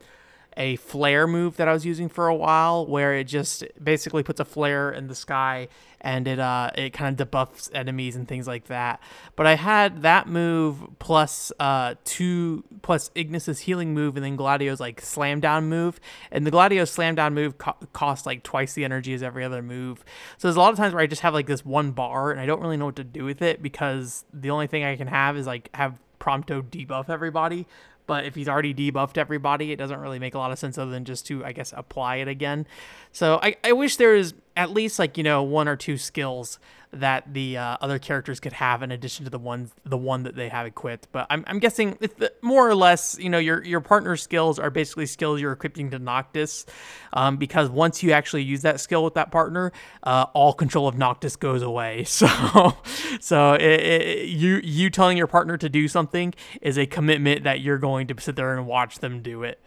a 0.61 0.77
flare 0.77 1.27
move 1.27 1.57
that 1.57 1.69
I 1.69 1.73
was 1.73 1.87
using 1.87 2.11
for 2.11 2.29
a 2.29 2.35
while, 2.35 2.87
where 2.87 3.15
it 3.15 3.25
just 3.25 3.65
basically 3.83 4.23
puts 4.23 4.41
a 4.41 4.45
flare 4.45 4.93
in 4.93 5.09
the 5.09 5.15
sky 5.15 5.69
and 6.03 6.29
it 6.29 6.39
uh 6.39 6.71
it 6.77 6.93
kind 6.93 7.19
of 7.19 7.29
debuffs 7.29 7.71
enemies 7.75 8.15
and 8.15 8.29
things 8.29 8.47
like 8.47 8.67
that. 8.67 9.01
But 9.37 9.47
I 9.47 9.55
had 9.55 10.03
that 10.03 10.29
move 10.29 10.83
plus 10.99 11.51
uh 11.59 11.95
two 12.05 12.63
plus 12.83 13.11
Ignis's 13.15 13.61
healing 13.61 13.95
move 13.95 14.17
and 14.17 14.25
then 14.25 14.37
Gladio's 14.37 14.81
like 14.81 15.01
slam 15.01 15.41
down 15.41 15.71
move, 15.71 15.99
and 16.31 16.47
the 16.47 16.51
Gladio 16.51 16.85
slam 16.85 17.15
down 17.15 17.35
move 17.35 17.57
co- 17.57 17.77
costs 17.95 18.27
like 18.27 18.43
twice 18.43 18.75
the 18.75 18.85
energy 18.85 19.15
as 19.15 19.23
every 19.23 19.45
other 19.45 19.63
move. 19.63 20.05
So 20.37 20.47
there's 20.47 20.57
a 20.57 20.61
lot 20.61 20.73
of 20.73 20.77
times 20.77 20.93
where 20.93 21.03
I 21.03 21.07
just 21.07 21.23
have 21.23 21.33
like 21.33 21.47
this 21.47 21.65
one 21.65 21.93
bar 21.93 22.31
and 22.31 22.39
I 22.39 22.45
don't 22.45 22.61
really 22.61 22.77
know 22.77 22.87
what 22.87 22.97
to 22.97 23.05
do 23.05 23.25
with 23.25 23.41
it 23.41 23.63
because 23.63 24.27
the 24.33 24.51
only 24.51 24.67
thing 24.67 24.85
I 24.85 24.97
can 24.97 25.07
have 25.07 25.39
is 25.39 25.47
like 25.47 25.71
have 25.75 25.95
Prompto 26.21 26.63
debuff 26.63 27.09
everybody, 27.09 27.67
but 28.11 28.25
if 28.25 28.35
he's 28.35 28.49
already 28.49 28.75
debuffed 28.75 29.17
everybody, 29.19 29.71
it 29.71 29.77
doesn't 29.77 30.01
really 30.01 30.19
make 30.19 30.35
a 30.35 30.39
lot 30.39 30.51
of 30.51 30.59
sense 30.59 30.77
other 30.77 30.91
than 30.91 31.05
just 31.05 31.29
to, 31.29 31.45
I 31.45 31.53
guess, 31.53 31.73
apply 31.77 32.17
it 32.17 32.27
again. 32.27 32.67
So 33.13 33.39
I, 33.41 33.55
I 33.63 33.71
wish 33.71 33.99
there 33.99 34.15
was 34.15 34.35
at 34.57 34.73
least 34.73 34.99
like, 34.99 35.17
you 35.17 35.23
know, 35.23 35.45
one 35.45 35.69
or 35.69 35.77
two 35.77 35.97
skills 35.97 36.59
that 36.93 37.33
the 37.33 37.57
uh, 37.57 37.77
other 37.81 37.99
characters 37.99 38.41
could 38.41 38.53
have 38.53 38.83
in 38.83 38.91
addition 38.91 39.25
to 39.25 39.31
the 39.31 39.39
ones 39.39 39.73
the 39.85 39.97
one 39.97 40.25
that 40.25 40.35
they 40.35 40.49
have 40.49 40.67
equipped. 40.67 41.09
But 41.13 41.27
I'm, 41.31 41.45
I'm 41.47 41.59
guessing 41.59 41.97
the, 42.01 42.33
more 42.43 42.69
or 42.69 42.75
less, 42.75 43.17
you 43.19 43.29
know, 43.29 43.39
your 43.39 43.63
your 43.65 43.81
partner 43.81 44.17
skills 44.17 44.59
are 44.59 44.71
basically 44.71 45.07
skills 45.07 45.41
you're 45.41 45.53
equipping 45.53 45.91
to 45.91 45.99
Noctis, 45.99 46.67
um, 47.13 47.37
because 47.37 47.69
once 47.69 48.03
you 48.03 48.13
actually 48.13 48.43
use 48.43 48.63
that 48.63 48.81
skill 48.81 49.05
with 49.05 49.15
that 49.15 49.31
partner, 49.31 49.73
uh, 50.03 50.27
all 50.35 50.53
control 50.53 50.89
of 50.89 50.99
Noctis 50.99 51.37
goes 51.37 51.63
away. 51.63 52.05
So 52.21 52.77
so 53.21 53.55
it, 53.55 53.63
it, 53.63 54.29
you 54.29 54.61
you 54.63 54.91
telling 54.91 55.17
your 55.17 55.27
partner 55.27 55.57
to 55.57 55.69
do 55.69 55.89
something 55.89 56.35
is 56.61 56.77
a 56.77 56.85
commitment 56.85 57.45
that 57.45 57.61
you're 57.61 57.79
going 57.79 58.09
to 58.09 58.21
sit 58.21 58.37
there 58.37 58.55
and 58.55 58.67
watch 58.67 58.99
them 58.99 59.23
do 59.23 59.43
it. 59.43 59.59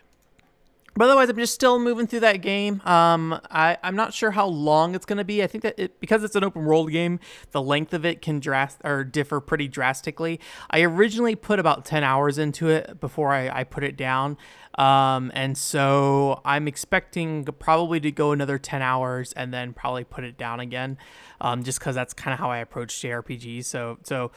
But 0.96 1.06
otherwise, 1.06 1.30
I'm 1.30 1.38
just 1.38 1.54
still 1.54 1.80
moving 1.80 2.06
through 2.06 2.20
that 2.20 2.42
game. 2.42 2.82
Um, 2.86 3.40
I, 3.50 3.78
I'm 3.82 3.96
not 3.96 4.14
sure 4.14 4.32
how 4.32 4.46
long 4.46 4.94
it's 4.94 5.06
going 5.06 5.18
to 5.18 5.24
be. 5.24 5.42
I 5.42 5.48
think 5.48 5.64
that 5.64 5.76
it, 5.78 6.00
because 6.00 6.24
it's 6.24 6.36
an 6.36 6.44
open 6.44 6.66
world 6.66 6.92
game, 6.92 7.20
the 7.52 7.62
length 7.62 7.94
of 7.94 8.06
it 8.06 8.22
can 8.22 8.40
drast- 8.40 8.80
or 8.84 9.04
differ 9.04 9.40
pretty 9.40 9.68
drastically. 9.68 10.40
I 10.70 10.82
originally 10.82 11.36
put 11.36 11.58
about 11.58 11.86
10 11.86 12.04
hours 12.04 12.38
into 12.38 12.70
it 12.70 13.00
before 13.00 13.34
I, 13.34 13.50
I 13.50 13.64
put 13.64 13.84
it 13.84 13.98
down. 13.98 14.38
Um, 14.76 15.32
and 15.34 15.58
so 15.58 16.42
I'm 16.46 16.68
expecting 16.68 17.44
probably 17.46 18.00
to 18.02 18.12
go 18.12 18.32
another 18.32 18.60
10 18.60 18.82
hours 18.82 19.34
and 19.34 19.54
then 19.54 19.74
probably 19.74 20.04
put 20.04 20.24
it 20.24 20.38
down 20.38 20.60
again, 20.60 20.98
um, 21.42 21.64
just 21.64 21.80
because 21.80 21.96
that's 21.96 22.14
kind 22.14 22.34
of 22.34 22.40
how 22.40 22.52
I 22.52 22.58
approach 22.58 22.94
JRPGs. 23.02 23.66
So, 23.66 23.98
so 24.04 24.32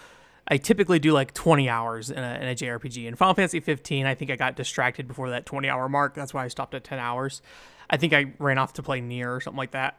I 0.48 0.58
typically 0.58 0.98
do 0.98 1.12
like 1.12 1.34
20 1.34 1.68
hours 1.68 2.10
in 2.10 2.18
a, 2.18 2.34
in 2.40 2.48
a 2.48 2.54
JRPG. 2.54 3.06
In 3.06 3.16
Final 3.16 3.34
Fantasy 3.34 3.60
15, 3.60 4.06
I 4.06 4.14
think 4.14 4.30
I 4.30 4.36
got 4.36 4.54
distracted 4.56 5.08
before 5.08 5.30
that 5.30 5.44
20 5.44 5.68
hour 5.68 5.88
mark. 5.88 6.14
That's 6.14 6.32
why 6.32 6.44
I 6.44 6.48
stopped 6.48 6.74
at 6.74 6.84
10 6.84 6.98
hours. 6.98 7.42
I 7.90 7.96
think 7.96 8.12
I 8.12 8.32
ran 8.38 8.58
off 8.58 8.74
to 8.74 8.82
play 8.82 9.00
NieR 9.00 9.36
or 9.36 9.40
something 9.40 9.58
like 9.58 9.72
that. 9.72 9.98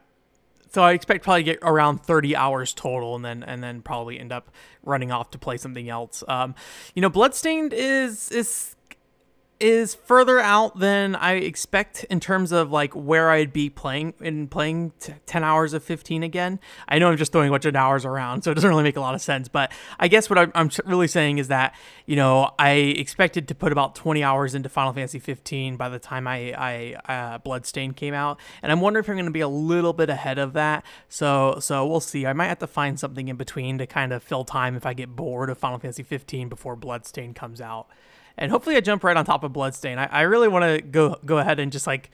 So 0.70 0.82
I 0.82 0.92
expect 0.92 1.24
probably 1.24 1.44
get 1.44 1.58
around 1.62 2.02
30 2.02 2.36
hours 2.36 2.74
total, 2.74 3.16
and 3.16 3.24
then 3.24 3.42
and 3.42 3.62
then 3.62 3.80
probably 3.80 4.20
end 4.20 4.32
up 4.32 4.50
running 4.82 5.10
off 5.10 5.30
to 5.30 5.38
play 5.38 5.56
something 5.56 5.88
else. 5.88 6.22
Um, 6.28 6.54
you 6.94 7.00
know, 7.00 7.08
Bloodstained 7.08 7.72
is 7.72 8.30
is 8.30 8.76
is 9.60 9.94
further 9.94 10.38
out 10.38 10.78
than 10.78 11.16
I 11.16 11.34
expect 11.34 12.04
in 12.04 12.20
terms 12.20 12.52
of 12.52 12.70
like 12.70 12.92
where 12.94 13.30
I'd 13.30 13.52
be 13.52 13.68
playing 13.68 14.14
in 14.20 14.46
playing 14.46 14.92
t- 15.00 15.14
10 15.26 15.42
hours 15.42 15.72
of 15.72 15.82
15 15.82 16.22
again. 16.22 16.60
I 16.88 16.98
know 16.98 17.10
I'm 17.10 17.16
just 17.16 17.32
throwing 17.32 17.48
a 17.48 17.50
bunch 17.52 17.64
of 17.64 17.74
hours 17.74 18.04
around, 18.04 18.42
so 18.42 18.52
it 18.52 18.54
doesn't 18.54 18.70
really 18.70 18.84
make 18.84 18.96
a 18.96 19.00
lot 19.00 19.14
of 19.14 19.20
sense. 19.20 19.48
But 19.48 19.72
I 19.98 20.08
guess 20.08 20.30
what 20.30 20.38
I'm, 20.54 20.70
really 20.84 21.08
saying 21.08 21.38
is 21.38 21.48
that, 21.48 21.74
you 22.06 22.14
know, 22.14 22.52
I 22.58 22.70
expected 22.70 23.48
to 23.48 23.54
put 23.54 23.72
about 23.72 23.94
20 23.94 24.22
hours 24.22 24.54
into 24.54 24.68
Final 24.68 24.92
Fantasy 24.92 25.18
15 25.18 25.76
by 25.76 25.88
the 25.88 25.98
time 25.98 26.28
I, 26.28 26.52
I 26.52 27.12
uh, 27.12 27.38
Bloodstain 27.38 27.94
came 27.94 28.14
out. 28.14 28.38
And 28.62 28.70
I'm 28.70 28.80
wondering 28.80 29.04
if 29.04 29.08
I'm 29.08 29.16
going 29.16 29.26
to 29.26 29.32
be 29.32 29.40
a 29.40 29.48
little 29.48 29.92
bit 29.92 30.10
ahead 30.10 30.38
of 30.38 30.52
that. 30.52 30.84
So, 31.08 31.58
so 31.60 31.86
we'll 31.86 32.00
see. 32.00 32.26
I 32.26 32.32
might 32.32 32.46
have 32.46 32.58
to 32.60 32.66
find 32.66 32.98
something 32.98 33.28
in 33.28 33.36
between 33.36 33.78
to 33.78 33.86
kind 33.86 34.12
of 34.12 34.22
fill 34.22 34.44
time 34.44 34.76
if 34.76 34.86
I 34.86 34.94
get 34.94 35.16
bored 35.16 35.50
of 35.50 35.58
Final 35.58 35.78
Fantasy 35.78 36.02
15 36.02 36.48
before 36.48 36.76
Bloodstain 36.76 37.34
comes 37.34 37.60
out 37.60 37.88
and 38.38 38.50
hopefully 38.50 38.76
I 38.76 38.80
jump 38.80 39.04
right 39.04 39.16
on 39.16 39.24
top 39.24 39.44
of 39.44 39.52
Bloodstain. 39.52 39.98
I, 39.98 40.06
I 40.06 40.20
really 40.22 40.48
want 40.48 40.64
to 40.64 40.80
go 40.80 41.16
go 41.24 41.38
ahead 41.38 41.58
and 41.58 41.70
just 41.70 41.86
like 41.86 42.10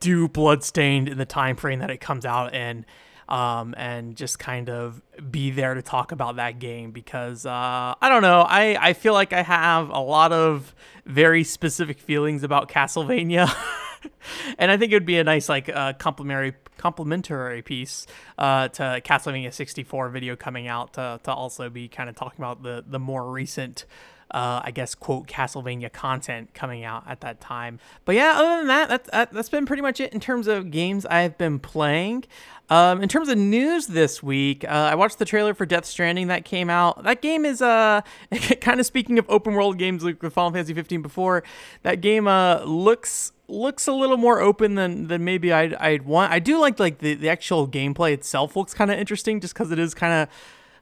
do 0.00 0.28
Bloodstained 0.28 1.08
in 1.08 1.18
the 1.18 1.26
time 1.26 1.56
frame 1.56 1.80
that 1.80 1.90
it 1.90 1.98
comes 2.00 2.24
out 2.24 2.54
in, 2.54 2.86
um, 3.28 3.74
and 3.76 4.16
just 4.16 4.38
kind 4.38 4.70
of 4.70 5.02
be 5.30 5.50
there 5.50 5.74
to 5.74 5.82
talk 5.82 6.12
about 6.12 6.36
that 6.36 6.60
game 6.60 6.92
because 6.92 7.44
uh, 7.44 7.94
I 8.00 8.08
don't 8.08 8.22
know. 8.22 8.42
I 8.42 8.76
I 8.80 8.92
feel 8.92 9.12
like 9.12 9.32
I 9.32 9.42
have 9.42 9.90
a 9.90 10.00
lot 10.00 10.32
of 10.32 10.74
very 11.04 11.44
specific 11.44 11.98
feelings 11.98 12.44
about 12.44 12.68
Castlevania. 12.68 13.52
and 14.58 14.70
I 14.70 14.76
think 14.76 14.92
it 14.92 14.94
would 14.96 15.06
be 15.06 15.18
a 15.18 15.24
nice 15.24 15.48
like 15.48 15.68
uh, 15.68 15.94
complementary 15.94 16.54
complementary 16.76 17.60
piece 17.62 18.06
uh, 18.38 18.68
to 18.68 19.02
Castlevania 19.04 19.52
64 19.52 20.10
video 20.10 20.36
coming 20.36 20.68
out 20.68 20.94
to, 20.94 21.20
to 21.24 21.32
also 21.32 21.68
be 21.68 21.88
kind 21.88 22.08
of 22.08 22.14
talking 22.14 22.40
about 22.40 22.62
the 22.62 22.84
the 22.86 23.00
more 23.00 23.28
recent 23.30 23.84
uh, 24.30 24.60
I 24.64 24.70
guess, 24.70 24.94
quote, 24.94 25.26
Castlevania 25.26 25.92
content 25.92 26.52
coming 26.54 26.84
out 26.84 27.04
at 27.06 27.20
that 27.22 27.40
time. 27.40 27.78
But 28.04 28.14
yeah, 28.14 28.34
other 28.36 28.58
than 28.58 28.66
that, 28.66 28.88
that's, 28.88 29.10
that, 29.10 29.32
that's 29.32 29.48
been 29.48 29.66
pretty 29.66 29.82
much 29.82 30.00
it 30.00 30.12
in 30.12 30.20
terms 30.20 30.46
of 30.46 30.70
games 30.70 31.06
I've 31.06 31.38
been 31.38 31.58
playing. 31.58 32.24
Um, 32.70 33.02
in 33.02 33.08
terms 33.08 33.30
of 33.30 33.38
news 33.38 33.86
this 33.86 34.22
week, 34.22 34.64
uh, 34.64 34.68
I 34.68 34.94
watched 34.94 35.18
the 35.18 35.24
trailer 35.24 35.54
for 35.54 35.64
Death 35.64 35.86
Stranding 35.86 36.26
that 36.26 36.44
came 36.44 36.68
out. 36.68 37.02
That 37.04 37.22
game 37.22 37.46
is 37.46 37.62
uh, 37.62 38.02
kind 38.60 38.78
of 38.78 38.84
speaking 38.84 39.18
of 39.18 39.24
open 39.30 39.54
world 39.54 39.78
games 39.78 40.04
like 40.04 40.22
with 40.22 40.34
Final 40.34 40.50
Fantasy 40.50 40.74
15 40.74 41.00
before. 41.00 41.42
That 41.82 42.02
game 42.02 42.28
uh, 42.28 42.62
looks 42.64 43.32
looks 43.50 43.86
a 43.86 43.92
little 43.92 44.18
more 44.18 44.40
open 44.40 44.74
than 44.74 45.06
than 45.06 45.24
maybe 45.24 45.50
I'd 45.50 45.72
I'd 45.76 46.02
want. 46.04 46.30
I 46.30 46.38
do 46.38 46.60
like 46.60 46.78
like 46.78 46.98
the, 46.98 47.14
the 47.14 47.30
actual 47.30 47.66
gameplay 47.66 48.12
itself 48.12 48.54
looks 48.54 48.74
kind 48.74 48.90
of 48.90 48.98
interesting 48.98 49.40
just 49.40 49.54
because 49.54 49.72
it 49.72 49.78
is 49.78 49.94
kind 49.94 50.28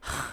of 0.03 0.33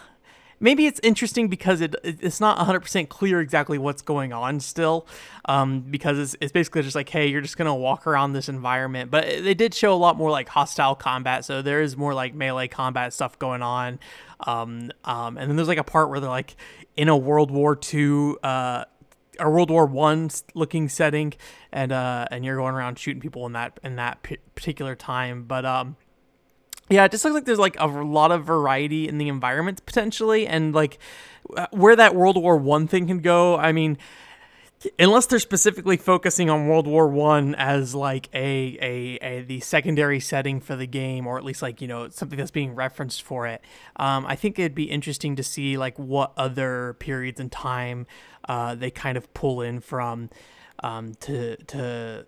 maybe 0.63 0.87
it's 0.87 0.99
interesting 1.03 1.47
because 1.47 1.81
it 1.81 1.95
it's 2.03 2.39
not 2.39 2.57
100% 2.57 3.09
clear 3.09 3.41
exactly 3.41 3.77
what's 3.77 4.01
going 4.01 4.33
on 4.33 4.59
still 4.59 5.05
um, 5.45 5.81
because 5.81 6.17
it's, 6.17 6.35
it's 6.41 6.51
basically 6.51 6.81
just 6.81 6.95
like 6.95 7.09
hey 7.09 7.27
you're 7.27 7.41
just 7.41 7.57
gonna 7.57 7.75
walk 7.75 8.07
around 8.07 8.33
this 8.33 8.49
environment 8.49 9.11
but 9.11 9.25
they 9.25 9.53
did 9.53 9.73
show 9.73 9.93
a 9.93 9.95
lot 9.95 10.17
more 10.17 10.31
like 10.31 10.49
hostile 10.49 10.95
combat 10.95 11.45
so 11.45 11.61
there 11.61 11.81
is 11.81 11.95
more 11.95 12.13
like 12.13 12.33
melee 12.33 12.67
combat 12.67 13.13
stuff 13.13 13.37
going 13.37 13.61
on 13.61 13.99
um, 14.47 14.91
um, 15.03 15.37
and 15.37 15.49
then 15.49 15.55
there's 15.55 15.67
like 15.67 15.77
a 15.77 15.83
part 15.83 16.09
where 16.09 16.19
they're 16.19 16.29
like 16.29 16.55
in 16.95 17.09
a 17.09 17.17
world 17.17 17.51
war 17.51 17.77
ii 17.93 18.33
uh, 18.41 18.85
a 19.39 19.49
World 19.49 19.71
War 19.71 19.87
One 19.87 20.29
looking 20.53 20.89
setting, 20.89 21.33
and 21.71 21.91
uh, 21.91 22.27
and 22.29 22.45
you're 22.45 22.55
going 22.55 22.75
around 22.75 22.99
shooting 22.99 23.19
people 23.19 23.47
in 23.47 23.53
that 23.53 23.79
in 23.83 23.95
that 23.95 24.21
p- 24.21 24.37
particular 24.53 24.95
time. 24.95 25.45
But 25.45 25.65
um, 25.65 25.95
yeah, 26.89 27.05
it 27.05 27.11
just 27.11 27.23
looks 27.23 27.33
like 27.33 27.45
there's 27.45 27.59
like 27.59 27.77
a 27.79 27.87
lot 27.87 28.31
of 28.31 28.45
variety 28.45 29.07
in 29.07 29.17
the 29.17 29.27
environments 29.27 29.81
potentially, 29.81 30.47
and 30.47 30.73
like 30.73 30.99
where 31.71 31.95
that 31.95 32.15
World 32.15 32.37
War 32.37 32.57
One 32.57 32.87
thing 32.87 33.07
can 33.07 33.19
go. 33.19 33.57
I 33.57 33.71
mean, 33.71 33.97
unless 34.99 35.25
they're 35.25 35.39
specifically 35.39 35.97
focusing 35.97 36.49
on 36.49 36.67
World 36.67 36.87
War 36.87 37.07
One 37.07 37.55
as 37.55 37.95
like 37.95 38.29
a, 38.33 38.77
a, 38.81 39.25
a 39.25 39.41
the 39.43 39.59
secondary 39.61 40.19
setting 40.19 40.59
for 40.59 40.75
the 40.75 40.87
game, 40.87 41.27
or 41.27 41.37
at 41.37 41.43
least 41.43 41.61
like 41.61 41.81
you 41.81 41.87
know 41.87 42.09
something 42.09 42.37
that's 42.37 42.51
being 42.51 42.75
referenced 42.75 43.21
for 43.21 43.47
it. 43.47 43.61
Um, 43.95 44.25
I 44.25 44.35
think 44.35 44.59
it'd 44.59 44.75
be 44.75 44.89
interesting 44.89 45.35
to 45.37 45.43
see 45.43 45.77
like 45.77 45.97
what 45.97 46.33
other 46.37 46.95
periods 46.99 47.39
in 47.39 47.49
time 47.49 48.07
uh, 48.47 48.75
they 48.75 48.91
kind 48.91 49.17
of 49.17 49.33
pull 49.33 49.61
in 49.61 49.79
from 49.79 50.29
um, 50.83 51.13
to 51.21 51.55
to 51.55 52.25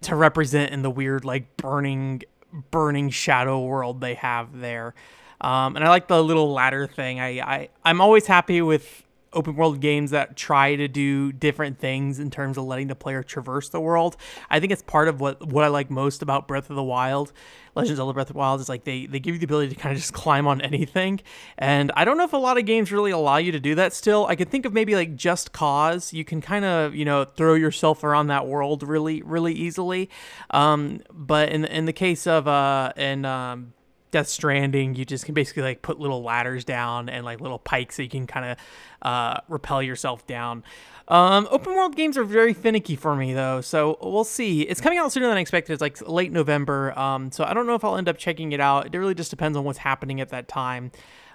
to 0.00 0.14
represent 0.14 0.72
in 0.72 0.82
the 0.82 0.90
weird 0.90 1.24
like 1.24 1.56
burning 1.56 2.22
burning 2.70 3.10
shadow 3.10 3.60
world 3.60 4.00
they 4.00 4.14
have 4.14 4.58
there. 4.58 4.94
Um, 5.40 5.76
and 5.76 5.84
I 5.84 5.88
like 5.88 6.08
the 6.08 6.22
little 6.22 6.52
ladder 6.52 6.86
thing. 6.86 7.20
I, 7.20 7.40
I 7.40 7.68
I'm 7.84 8.00
always 8.00 8.26
happy 8.26 8.60
with 8.60 9.04
open 9.32 9.56
world 9.56 9.80
games 9.80 10.10
that 10.10 10.36
try 10.36 10.74
to 10.76 10.88
do 10.88 11.32
different 11.32 11.78
things 11.78 12.18
in 12.18 12.30
terms 12.30 12.56
of 12.56 12.64
letting 12.64 12.88
the 12.88 12.94
player 12.94 13.22
traverse 13.22 13.68
the 13.68 13.80
world. 13.80 14.16
I 14.50 14.60
think 14.60 14.72
it's 14.72 14.82
part 14.82 15.08
of 15.08 15.20
what 15.20 15.46
what 15.46 15.64
I 15.64 15.68
like 15.68 15.90
most 15.90 16.22
about 16.22 16.48
Breath 16.48 16.70
of 16.70 16.76
the 16.76 16.82
Wild. 16.82 17.32
Legend 17.74 17.92
of 17.92 17.96
Zelda 17.98 18.12
Breath 18.12 18.30
of 18.30 18.34
the 18.34 18.38
Wild 18.38 18.60
is 18.60 18.68
like 18.68 18.84
they 18.84 19.06
they 19.06 19.20
give 19.20 19.34
you 19.34 19.38
the 19.38 19.44
ability 19.44 19.74
to 19.74 19.80
kind 19.80 19.92
of 19.92 19.98
just 19.98 20.12
climb 20.24 20.46
on 20.46 20.60
anything. 20.60 21.20
And 21.58 21.92
I 21.96 22.04
don't 22.04 22.16
know 22.16 22.24
if 22.24 22.32
a 22.32 22.38
lot 22.38 22.58
of 22.58 22.64
games 22.64 22.90
really 22.90 23.10
allow 23.10 23.36
you 23.36 23.52
to 23.52 23.60
do 23.60 23.74
that 23.76 23.92
still. 23.92 24.26
I 24.26 24.36
could 24.36 24.50
think 24.50 24.64
of 24.64 24.72
maybe 24.72 24.94
like 24.94 25.14
Just 25.14 25.52
Cause. 25.52 26.12
You 26.12 26.24
can 26.24 26.40
kind 26.40 26.64
of, 26.64 26.94
you 26.94 27.04
know, 27.04 27.24
throw 27.24 27.54
yourself 27.54 28.04
around 28.04 28.28
that 28.28 28.46
world 28.46 28.82
really 28.82 29.22
really 29.22 29.52
easily. 29.52 30.10
Um, 30.50 31.00
but 31.12 31.50
in 31.50 31.64
in 31.64 31.84
the 31.84 31.92
case 31.92 32.26
of 32.26 32.48
uh 32.48 32.92
in 32.96 33.24
um 33.24 33.74
Death 34.10 34.28
Stranding, 34.28 34.94
you 34.94 35.04
just 35.04 35.24
can 35.24 35.34
basically 35.34 35.62
like 35.62 35.82
put 35.82 35.98
little 35.98 36.22
ladders 36.22 36.64
down 36.64 37.08
and 37.08 37.24
like 37.24 37.40
little 37.40 37.58
pikes 37.58 37.96
that 37.96 38.04
you 38.04 38.08
can 38.08 38.26
kind 38.26 38.52
of 38.52 38.58
uh, 39.02 39.40
repel 39.48 39.82
yourself 39.82 40.26
down. 40.26 40.64
Um, 41.08 41.48
open 41.50 41.74
world 41.74 41.96
games 41.96 42.18
are 42.18 42.24
very 42.24 42.52
finicky 42.52 42.96
for 42.96 43.16
me 43.16 43.32
though, 43.32 43.60
so 43.60 43.98
we'll 44.02 44.24
see. 44.24 44.62
It's 44.62 44.80
coming 44.80 44.98
out 44.98 45.10
sooner 45.12 45.26
than 45.26 45.36
I 45.36 45.40
expected. 45.40 45.72
It's 45.72 45.82
like 45.82 46.06
late 46.08 46.32
November, 46.32 46.98
um, 46.98 47.32
so 47.32 47.44
I 47.44 47.54
don't 47.54 47.66
know 47.66 47.74
if 47.74 47.84
I'll 47.84 47.96
end 47.96 48.08
up 48.08 48.18
checking 48.18 48.52
it 48.52 48.60
out. 48.60 48.94
It 48.94 48.98
really 48.98 49.14
just 49.14 49.30
depends 49.30 49.56
on 49.56 49.64
what's 49.64 49.78
happening 49.78 50.20
at 50.20 50.28
that 50.30 50.48
time. 50.48 50.90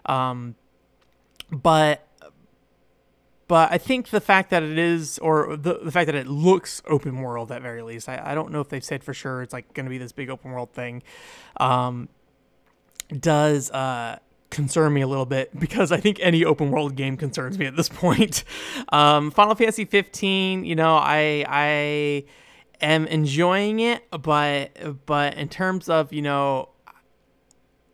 Um, 0.06 0.56
but 1.52 2.08
but 3.48 3.72
I 3.72 3.78
think 3.78 4.10
the 4.10 4.22
fact 4.22 4.50
that 4.52 4.64
it 4.64 4.78
is, 4.78 5.20
or 5.20 5.56
the, 5.58 5.80
the 5.84 5.92
fact 5.92 6.06
that 6.06 6.16
it 6.16 6.28
looks 6.28 6.82
open 6.88 7.22
world 7.22 7.52
at 7.52 7.62
very 7.62 7.82
least, 7.82 8.08
I, 8.08 8.22
I 8.24 8.36
don't 8.36 8.52
know 8.52 8.62
if 8.62 8.70
they've 8.70 8.84
said 8.84 9.04
for 9.04 9.14
sure 9.14 9.42
it's 9.42 9.54
like 9.54 9.74
going 9.74 9.86
to 9.86 9.90
be 9.90 9.98
this 9.98 10.12
big 10.12 10.30
open 10.30 10.52
world 10.52 10.72
thing. 10.72 11.04
Um, 11.58 12.10
does 13.10 13.72
uh, 13.72 14.20
concern 14.50 14.94
me 14.94 15.02
a 15.02 15.08
little 15.08 15.26
bit 15.26 15.58
because 15.60 15.92
I 15.92 16.00
think 16.00 16.20
any 16.22 16.46
open 16.46 16.72
world 16.72 16.96
game 16.96 17.18
concerns 17.18 17.58
me 17.58 17.66
at 17.66 17.76
this 17.76 17.90
point. 18.04 18.44
Um, 18.90 19.32
Final 19.32 19.56
Fantasy 19.56 19.86
15, 19.86 20.66
you 20.66 20.76
know, 20.76 20.96
I 20.96 21.46
I 21.48 22.26
am 22.82 23.08
enjoying 23.08 23.80
it, 23.80 24.04
but 24.12 25.06
but 25.06 25.36
in 25.36 25.50
terms 25.50 25.90
of 25.90 26.14
you 26.14 26.22
know 26.22 26.70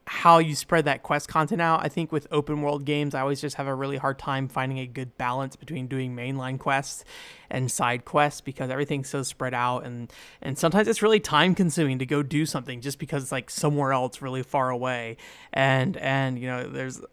how 0.09 0.39
you 0.39 0.55
spread 0.55 0.85
that 0.85 1.03
quest 1.03 1.27
content 1.27 1.61
out. 1.61 1.85
I 1.85 1.87
think 1.87 2.11
with 2.11 2.25
open 2.31 2.63
world 2.63 2.83
games, 2.83 3.13
I 3.13 3.21
always 3.21 3.39
just 3.39 3.57
have 3.57 3.67
a 3.67 3.75
really 3.75 3.97
hard 3.97 4.17
time 4.17 4.47
finding 4.47 4.79
a 4.79 4.87
good 4.87 5.15
balance 5.19 5.55
between 5.55 5.85
doing 5.85 6.15
mainline 6.15 6.57
quests 6.57 7.05
and 7.47 7.71
side 7.71 8.05
quests 8.05 8.41
because 8.41 8.71
everything's 8.71 9.07
so 9.07 9.21
spread 9.21 9.53
out 9.53 9.85
and 9.85 10.11
and 10.41 10.57
sometimes 10.57 10.87
it's 10.87 11.03
really 11.03 11.19
time 11.19 11.53
consuming 11.53 11.99
to 11.99 12.07
go 12.07 12.23
do 12.23 12.47
something 12.47 12.81
just 12.81 12.97
because 12.97 13.21
it's 13.21 13.31
like 13.31 13.51
somewhere 13.51 13.93
else 13.93 14.19
really 14.19 14.41
far 14.41 14.71
away. 14.71 15.15
And 15.53 15.95
and 15.97 16.39
you 16.39 16.47
know, 16.47 16.67
there's 16.67 16.99
uh, 16.99 17.03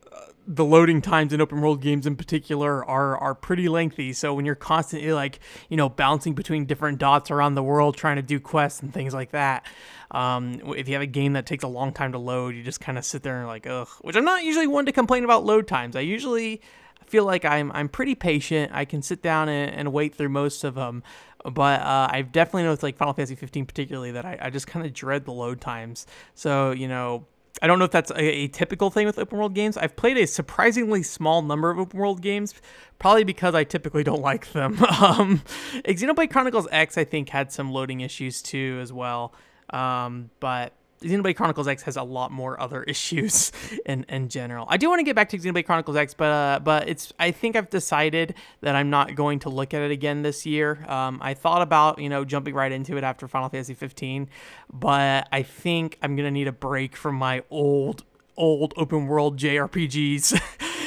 the 0.46 0.64
loading 0.64 1.02
times 1.02 1.34
in 1.34 1.40
open 1.42 1.60
world 1.60 1.82
games 1.82 2.06
in 2.06 2.16
particular 2.16 2.82
are 2.82 3.18
are 3.18 3.34
pretty 3.34 3.68
lengthy. 3.68 4.14
So 4.14 4.32
when 4.32 4.46
you're 4.46 4.54
constantly 4.54 5.12
like, 5.12 5.38
you 5.68 5.76
know, 5.76 5.90
bouncing 5.90 6.34
between 6.34 6.64
different 6.64 6.96
dots 6.96 7.30
around 7.30 7.56
the 7.56 7.62
world 7.62 7.94
trying 7.94 8.16
to 8.16 8.22
do 8.22 8.40
quests 8.40 8.80
and 8.80 8.94
things 8.94 9.12
like 9.12 9.32
that, 9.32 9.66
um, 10.16 10.60
if 10.78 10.88
you 10.88 10.94
have 10.94 11.02
a 11.02 11.06
game 11.06 11.34
that 11.34 11.44
takes 11.44 11.62
a 11.62 11.68
long 11.68 11.92
time 11.92 12.12
to 12.12 12.18
load, 12.18 12.54
you 12.54 12.62
just 12.62 12.80
kind 12.80 12.96
of 12.96 13.04
sit 13.04 13.22
there 13.22 13.38
and 13.38 13.46
like, 13.46 13.66
ugh. 13.66 13.88
Which 14.00 14.16
I'm 14.16 14.24
not 14.24 14.44
usually 14.44 14.66
one 14.66 14.86
to 14.86 14.92
complain 14.92 15.24
about 15.24 15.44
load 15.44 15.68
times. 15.68 15.94
I 15.94 16.00
usually 16.00 16.62
feel 17.04 17.24
like 17.24 17.44
I'm 17.44 17.70
I'm 17.72 17.90
pretty 17.90 18.14
patient. 18.14 18.72
I 18.74 18.86
can 18.86 19.02
sit 19.02 19.22
down 19.22 19.50
and, 19.50 19.70
and 19.70 19.92
wait 19.92 20.14
through 20.14 20.30
most 20.30 20.64
of 20.64 20.74
them. 20.74 21.02
But 21.44 21.82
uh, 21.82 22.08
I've 22.10 22.32
definitely 22.32 22.62
noticed 22.62 22.82
like 22.82 22.96
Final 22.96 23.12
Fantasy 23.12 23.34
15 23.34 23.66
particularly 23.66 24.12
that 24.12 24.24
I, 24.24 24.38
I 24.40 24.50
just 24.50 24.66
kind 24.66 24.86
of 24.86 24.94
dread 24.94 25.26
the 25.26 25.32
load 25.32 25.60
times. 25.60 26.06
So 26.34 26.70
you 26.70 26.88
know. 26.88 27.26
I 27.62 27.66
don't 27.66 27.78
know 27.78 27.86
if 27.86 27.90
that's 27.90 28.10
a, 28.10 28.22
a, 28.22 28.48
typical 28.48 28.90
thing 28.90 29.06
with 29.06 29.18
open 29.18 29.38
world 29.38 29.54
games. 29.54 29.78
I've 29.78 29.96
played 29.96 30.18
a 30.18 30.26
surprisingly 30.26 31.02
small 31.02 31.40
number 31.40 31.70
of 31.70 31.78
open 31.78 31.98
world 31.98 32.20
games, 32.20 32.52
probably 32.98 33.24
because 33.24 33.54
I 33.54 33.64
typically 33.64 34.04
don't 34.04 34.20
like 34.20 34.52
them. 34.52 34.76
Um, 35.00 35.40
Xenoblade 35.86 36.30
Chronicles 36.30 36.68
X, 36.70 36.98
I 36.98 37.04
think, 37.04 37.30
had 37.30 37.50
some 37.50 37.72
loading 37.72 38.02
issues 38.02 38.42
too, 38.42 38.78
as 38.82 38.92
well. 38.92 39.32
Um, 39.70 40.30
but 40.40 40.72
Xenoblade 41.02 41.36
Chronicles 41.36 41.68
X 41.68 41.82
has 41.82 41.96
a 41.96 42.02
lot 42.02 42.30
more 42.32 42.60
other 42.60 42.82
issues 42.84 43.52
in, 43.84 44.04
in 44.08 44.28
general. 44.28 44.66
I 44.68 44.76
do 44.76 44.88
want 44.88 45.00
to 45.00 45.04
get 45.04 45.14
back 45.14 45.28
to 45.30 45.38
Xenoblade 45.38 45.66
Chronicles 45.66 45.96
X, 45.96 46.14
but 46.14 46.30
uh, 46.30 46.60
but 46.60 46.88
it's 46.88 47.12
I 47.18 47.30
think 47.30 47.56
I've 47.56 47.70
decided 47.70 48.34
that 48.60 48.74
I'm 48.74 48.90
not 48.90 49.14
going 49.14 49.38
to 49.40 49.48
look 49.48 49.74
at 49.74 49.82
it 49.82 49.90
again 49.90 50.22
this 50.22 50.46
year. 50.46 50.84
Um, 50.88 51.18
I 51.22 51.34
thought 51.34 51.62
about 51.62 52.00
you 52.00 52.08
know 52.08 52.24
jumping 52.24 52.54
right 52.54 52.72
into 52.72 52.96
it 52.96 53.04
after 53.04 53.28
Final 53.28 53.48
Fantasy 53.48 53.74
15, 53.74 54.28
but 54.72 55.28
I 55.32 55.42
think 55.42 55.98
I'm 56.02 56.16
gonna 56.16 56.30
need 56.30 56.48
a 56.48 56.52
break 56.52 56.96
from 56.96 57.16
my 57.16 57.42
old 57.50 58.04
old 58.36 58.74
open 58.76 59.06
world 59.06 59.38
JRPGs 59.38 60.40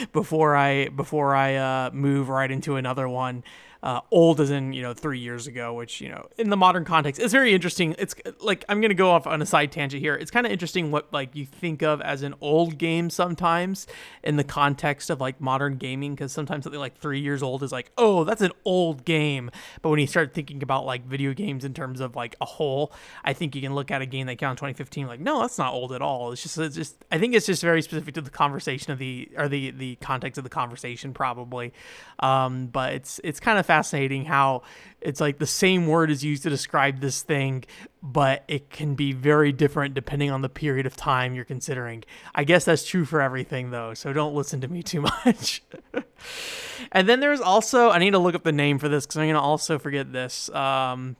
before 0.13 0.55
I 0.55 0.89
before 0.89 1.35
I 1.35 1.55
uh, 1.55 1.89
move 1.93 2.29
right 2.29 2.49
into 2.49 2.75
another 2.75 3.07
one 3.07 3.43
uh, 3.81 4.01
old 4.11 4.41
as 4.41 4.49
in 4.51 4.73
you 4.73 4.81
know 4.81 4.93
three 4.93 5.19
years 5.19 5.47
ago, 5.47 5.73
which 5.73 6.01
you 6.01 6.09
know 6.09 6.27
in 6.37 6.49
the 6.49 6.57
modern 6.57 6.83
context 6.83 7.21
is 7.21 7.31
very 7.31 7.53
interesting. 7.53 7.95
It's 7.97 8.13
like 8.41 8.65
I'm 8.67 8.81
gonna 8.81 8.93
go 8.93 9.11
off 9.11 9.25
on 9.25 9.41
a 9.41 9.45
side 9.45 9.71
tangent 9.71 10.01
here. 10.01 10.15
It's 10.15 10.31
kind 10.31 10.45
of 10.45 10.51
interesting 10.51 10.91
what 10.91 11.11
like 11.13 11.35
you 11.35 11.45
think 11.45 11.81
of 11.81 12.01
as 12.01 12.21
an 12.21 12.35
old 12.41 12.77
game 12.77 13.09
sometimes 13.09 13.87
in 14.23 14.35
the 14.35 14.43
context 14.43 15.09
of 15.09 15.21
like 15.21 15.39
modern 15.39 15.77
gaming, 15.77 16.13
because 16.13 16.33
sometimes 16.33 16.65
something 16.65 16.79
like 16.79 16.97
three 16.97 17.21
years 17.21 17.41
old 17.41 17.63
is 17.63 17.71
like 17.71 17.91
oh 17.97 18.25
that's 18.25 18.41
an 18.41 18.51
old 18.65 19.05
game, 19.05 19.49
but 19.81 19.89
when 19.89 19.99
you 19.99 20.07
start 20.07 20.33
thinking 20.33 20.61
about 20.61 20.85
like 20.85 21.05
video 21.05 21.33
games 21.33 21.63
in 21.63 21.73
terms 21.73 22.01
of 22.01 22.17
like 22.17 22.35
a 22.41 22.45
whole, 22.45 22.91
I 23.23 23.31
think 23.31 23.55
you 23.55 23.61
can 23.61 23.75
look 23.75 23.91
at 23.91 24.01
a 24.01 24.05
game 24.05 24.27
that 24.27 24.35
came 24.35 24.47
out 24.47 24.51
in 24.51 24.57
2015 24.57 25.07
like 25.07 25.21
no 25.21 25.39
that's 25.41 25.57
not 25.57 25.73
old 25.73 25.93
at 25.93 26.01
all. 26.01 26.33
It's 26.33 26.43
just 26.43 26.57
it's 26.57 26.75
just 26.75 27.05
I 27.11 27.17
think 27.17 27.33
it's 27.33 27.45
just 27.45 27.61
very 27.61 27.81
specific 27.81 28.13
to 28.15 28.21
the 28.21 28.29
conversation 28.29 28.91
of 28.91 28.99
the 28.99 29.29
or 29.37 29.47
the 29.47 29.71
the 29.71 29.95
context 30.01 30.37
of 30.37 30.43
the 30.43 30.49
conversation 30.49 31.13
probably, 31.13 31.73
um, 32.19 32.67
but 32.67 32.93
it's 32.93 33.21
it's 33.23 33.39
kind 33.39 33.57
of 33.57 33.68
fascinating 33.69 34.25
how 34.25 34.63
it's 34.99 35.21
like 35.21 35.37
the 35.37 35.45
same 35.45 35.85
word 35.85 36.09
is 36.09 36.23
used 36.23 36.41
to 36.41 36.49
describe 36.49 37.01
this 37.01 37.21
thing, 37.21 37.65
but 38.01 38.43
it 38.47 38.71
can 38.71 38.95
be 38.95 39.11
very 39.13 39.51
different 39.51 39.93
depending 39.93 40.31
on 40.31 40.41
the 40.41 40.49
period 40.49 40.87
of 40.87 40.95
time 40.95 41.35
you're 41.35 41.45
considering. 41.45 42.03
I 42.33 42.45
guess 42.45 42.65
that's 42.65 42.83
true 42.83 43.05
for 43.05 43.21
everything 43.21 43.69
though, 43.69 43.93
so 43.93 44.11
don't 44.11 44.33
listen 44.33 44.59
to 44.61 44.67
me 44.67 44.81
too 44.81 45.01
much. 45.25 45.61
and 46.91 47.07
then 47.07 47.19
there's 47.19 47.41
also 47.41 47.91
I 47.91 47.99
need 47.99 48.11
to 48.11 48.19
look 48.19 48.33
up 48.33 48.43
the 48.43 48.51
name 48.51 48.79
for 48.79 48.89
this 48.89 49.05
because 49.05 49.17
I'm 49.17 49.27
gonna 49.27 49.39
also 49.39 49.77
forget 49.77 50.11
this. 50.11 50.49
Um, 50.49 51.15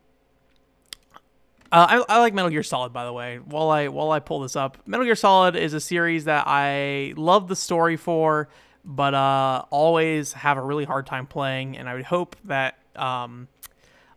Uh, 1.71 2.01
I, 2.09 2.15
I 2.15 2.19
like 2.19 2.33
Metal 2.33 2.49
Gear 2.49 2.63
Solid, 2.63 2.91
by 2.93 3.05
the 3.05 3.13
way. 3.13 3.37
While 3.37 3.69
I 3.69 3.89
while 3.89 4.09
I 4.11 4.19
pull 4.19 4.39
this 4.39 4.55
up, 4.55 4.79
Metal 4.87 5.05
Gear 5.05 5.15
Solid 5.15 5.55
is 5.55 5.75
a 5.75 5.79
series 5.79 6.25
that 6.25 6.45
I 6.47 7.13
love 7.15 7.47
the 7.47 7.55
story 7.55 7.95
for, 7.95 8.49
but 8.83 9.13
uh, 9.13 9.63
always 9.69 10.33
have 10.33 10.57
a 10.57 10.61
really 10.61 10.85
hard 10.85 11.05
time 11.05 11.27
playing. 11.27 11.77
And 11.77 11.89
I 11.89 11.93
would 11.93 12.05
hope 12.05 12.35
that 12.45 12.79
um, 12.95 13.47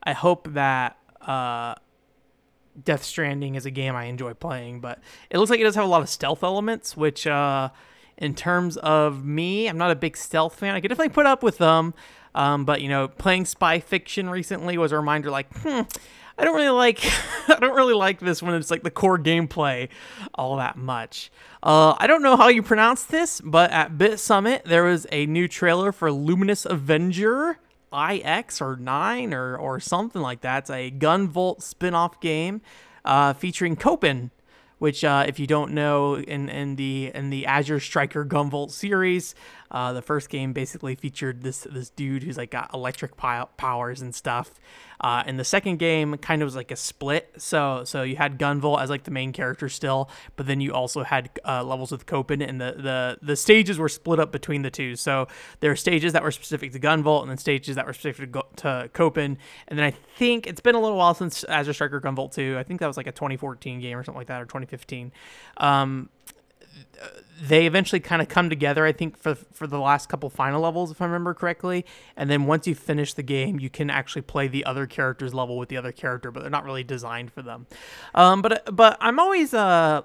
I 0.02 0.12
hope 0.12 0.52
that 0.54 0.96
uh, 1.20 1.74
Death 2.82 3.04
Stranding 3.04 3.54
is 3.54 3.66
a 3.66 3.70
game 3.70 3.94
I 3.94 4.04
enjoy 4.04 4.34
playing. 4.34 4.80
But 4.80 5.00
it 5.30 5.38
looks 5.38 5.50
like 5.50 5.60
it 5.60 5.64
does 5.64 5.74
have 5.74 5.84
a 5.84 5.88
lot 5.88 6.02
of 6.02 6.08
stealth 6.08 6.42
elements, 6.42 6.96
which 6.96 7.26
uh, 7.26 7.70
in 8.16 8.34
terms 8.34 8.76
of 8.78 9.24
me, 9.24 9.68
I'm 9.68 9.78
not 9.78 9.90
a 9.90 9.96
big 9.96 10.16
stealth 10.16 10.56
fan. 10.56 10.74
I 10.74 10.80
could 10.80 10.88
definitely 10.88 11.14
put 11.14 11.26
up 11.26 11.42
with 11.42 11.58
them. 11.58 11.94
Um, 12.34 12.64
but 12.64 12.80
you 12.80 12.88
know, 12.88 13.08
playing 13.08 13.44
spy 13.44 13.78
fiction 13.80 14.30
recently 14.30 14.78
was 14.78 14.92
a 14.92 14.96
reminder, 14.96 15.30
like, 15.30 15.52
hmm, 15.58 15.82
I 16.38 16.44
don't 16.44 16.54
really 16.54 16.70
like 16.70 17.00
I 17.48 17.58
don't 17.60 17.74
really 17.74 17.94
like 17.94 18.20
this 18.20 18.42
when 18.42 18.54
it's 18.54 18.70
like 18.70 18.82
the 18.82 18.90
core 18.90 19.18
gameplay 19.18 19.88
all 20.34 20.56
that 20.56 20.76
much. 20.76 21.30
Uh, 21.62 21.94
I 21.98 22.06
don't 22.06 22.22
know 22.22 22.36
how 22.36 22.48
you 22.48 22.62
pronounce 22.62 23.04
this, 23.04 23.40
but 23.40 23.70
at 23.70 23.96
Bit 23.98 24.18
Summit 24.18 24.64
there 24.64 24.84
was 24.84 25.06
a 25.12 25.26
new 25.26 25.48
trailer 25.48 25.92
for 25.92 26.10
Luminous 26.10 26.64
Avenger 26.64 27.58
IX 27.92 28.60
or 28.60 28.76
9 28.76 29.34
or 29.34 29.56
or 29.56 29.80
something 29.80 30.22
like 30.22 30.40
that. 30.40 30.64
It's 30.64 30.70
a 30.70 30.90
Gunvolt 30.90 31.62
spin-off 31.62 32.20
game 32.20 32.62
uh, 33.04 33.34
featuring 33.34 33.76
Copen 33.76 34.30
which 34.82 35.04
uh, 35.04 35.24
if 35.28 35.38
you 35.38 35.46
don't 35.46 35.70
know 35.70 36.16
in, 36.16 36.48
in 36.48 36.74
the 36.74 37.12
in 37.14 37.30
the 37.30 37.46
Azure 37.46 37.78
Striker 37.78 38.24
Gunvolt 38.24 38.72
series, 38.72 39.32
uh, 39.72 39.92
the 39.94 40.02
first 40.02 40.28
game 40.28 40.52
basically 40.52 40.94
featured 40.94 41.42
this 41.42 41.66
this 41.70 41.88
dude 41.90 42.22
who's 42.22 42.36
like 42.36 42.50
got 42.50 42.72
electric 42.74 43.16
powers 43.16 44.02
and 44.02 44.14
stuff. 44.14 44.52
Uh, 45.00 45.24
and 45.26 45.38
the 45.38 45.44
second 45.44 45.78
game 45.78 46.16
kind 46.18 46.42
of 46.42 46.46
was 46.46 46.54
like 46.54 46.70
a 46.70 46.76
split. 46.76 47.32
So 47.38 47.82
so 47.84 48.02
you 48.02 48.16
had 48.16 48.38
Gunvolt 48.38 48.82
as 48.82 48.90
like 48.90 49.04
the 49.04 49.10
main 49.10 49.32
character 49.32 49.70
still, 49.70 50.10
but 50.36 50.46
then 50.46 50.60
you 50.60 50.72
also 50.74 51.02
had 51.02 51.30
uh, 51.48 51.64
levels 51.64 51.90
with 51.90 52.04
Copen, 52.04 52.46
and 52.46 52.60
the, 52.60 52.74
the 52.76 53.18
the 53.22 53.34
stages 53.34 53.78
were 53.78 53.88
split 53.88 54.20
up 54.20 54.30
between 54.30 54.60
the 54.60 54.70
two. 54.70 54.94
So 54.94 55.26
there 55.60 55.70
are 55.70 55.76
stages 55.76 56.12
that 56.12 56.22
were 56.22 56.30
specific 56.30 56.72
to 56.72 56.78
Gunvolt, 56.78 57.22
and 57.22 57.30
then 57.30 57.38
stages 57.38 57.74
that 57.76 57.86
were 57.86 57.94
specific 57.94 58.32
to, 58.34 58.44
to 58.56 58.90
Copen. 58.92 59.38
And 59.68 59.78
then 59.78 59.86
I 59.86 59.90
think 59.90 60.46
it's 60.46 60.60
been 60.60 60.74
a 60.74 60.80
little 60.80 60.98
while 60.98 61.14
since 61.14 61.44
Azure 61.44 61.72
Striker 61.72 62.00
Gunvolt 62.00 62.34
2. 62.34 62.56
I 62.58 62.62
think 62.62 62.80
that 62.80 62.86
was 62.86 62.98
like 62.98 63.06
a 63.06 63.12
2014 63.12 63.80
game 63.80 63.96
or 63.96 64.04
something 64.04 64.18
like 64.18 64.28
that, 64.28 64.42
or 64.42 64.44
2015. 64.44 65.12
Um, 65.56 66.10
they 67.42 67.66
eventually 67.66 68.00
kind 68.00 68.22
of 68.22 68.28
come 68.28 68.48
together. 68.48 68.86
I 68.86 68.92
think 68.92 69.16
for 69.16 69.34
for 69.34 69.66
the 69.66 69.78
last 69.78 70.08
couple 70.08 70.30
final 70.30 70.60
levels, 70.60 70.90
if 70.90 71.00
I 71.00 71.06
remember 71.06 71.34
correctly. 71.34 71.84
And 72.16 72.30
then 72.30 72.46
once 72.46 72.66
you 72.66 72.74
finish 72.74 73.14
the 73.14 73.22
game, 73.22 73.58
you 73.58 73.68
can 73.68 73.90
actually 73.90 74.22
play 74.22 74.48
the 74.48 74.64
other 74.64 74.86
character's 74.86 75.34
level 75.34 75.58
with 75.58 75.68
the 75.68 75.76
other 75.76 75.92
character, 75.92 76.30
but 76.30 76.40
they're 76.40 76.50
not 76.50 76.64
really 76.64 76.84
designed 76.84 77.32
for 77.32 77.42
them. 77.42 77.66
Um, 78.14 78.42
but 78.42 78.74
but 78.74 78.96
I'm 79.00 79.18
always 79.18 79.52
uh. 79.54 80.02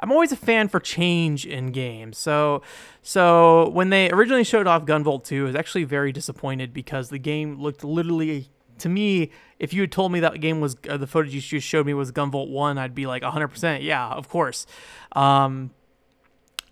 I'm 0.00 0.10
always 0.10 0.32
a 0.32 0.36
fan 0.36 0.66
for 0.66 0.80
change 0.80 1.46
in 1.46 1.70
games. 1.70 2.18
So, 2.18 2.62
so 3.02 3.68
when 3.68 3.90
they 3.90 4.10
originally 4.10 4.42
showed 4.42 4.66
off 4.66 4.84
Gunvolt 4.84 5.22
2, 5.22 5.44
I 5.44 5.46
was 5.46 5.54
actually 5.54 5.84
very 5.84 6.10
disappointed 6.10 6.74
because 6.74 7.08
the 7.08 7.20
game 7.20 7.60
looked 7.62 7.84
literally 7.84 8.48
to 8.82 8.88
me, 8.88 9.30
if 9.58 9.72
you 9.72 9.80
had 9.80 9.92
told 9.92 10.12
me 10.12 10.20
that 10.20 10.40
game 10.40 10.60
was 10.60 10.76
uh, 10.88 10.96
the 10.96 11.06
footage 11.06 11.34
you 11.34 11.40
just 11.40 11.66
showed 11.66 11.86
me 11.86 11.94
was 11.94 12.12
Gunvolt 12.12 12.50
One, 12.50 12.78
I'd 12.78 12.94
be 12.94 13.06
like 13.06 13.22
100%. 13.22 13.82
Yeah, 13.82 14.08
of 14.08 14.28
course. 14.28 14.66
Um, 15.12 15.70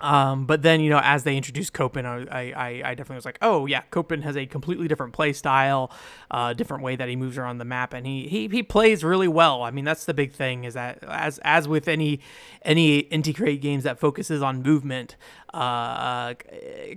um, 0.01 0.47
but 0.47 0.63
then, 0.63 0.81
you 0.81 0.91
know, 0.91 1.01
as 1.03 1.25
they 1.25 1.37
introduced 1.37 1.73
Copen, 1.73 2.05
I, 2.07 2.53
I, 2.53 2.69
I 2.85 2.95
definitely 2.95 3.17
was 3.17 3.25
like, 3.25 3.39
oh 3.43 3.67
yeah, 3.67 3.83
Copen 3.91 4.23
has 4.23 4.37
a 4.37 4.47
completely 4.47 4.89
different 4.89 5.13
play 5.13 5.33
style, 5.33 5.93
uh, 6.31 6.53
different 6.53 6.83
way 6.83 6.97
that 6.97 7.09
he 7.09 7.17
moves 7.17 7.37
around 7.37 7.59
the 7.59 7.65
map, 7.65 7.93
and 7.93 8.07
he, 8.07 8.27
he 8.27 8.49
he 8.49 8.63
plays 8.63 9.05
really 9.05 9.29
well. 9.29 9.63
I 9.63 9.71
mean, 9.71 9.85
that's 9.85 10.07
the 10.07 10.15
big 10.15 10.33
thing 10.33 10.65
is 10.65 10.75
that 10.75 11.05
as 11.05 11.39
as 11.45 11.69
with 11.69 11.87
any 11.87 12.21
any 12.63 13.03
Inti 13.05 13.37
Creates 13.37 13.63
games 13.63 13.85
that 13.85 13.99
focuses 13.99 14.43
on 14.43 14.63
movement, 14.63 15.17
uh, 15.53 16.35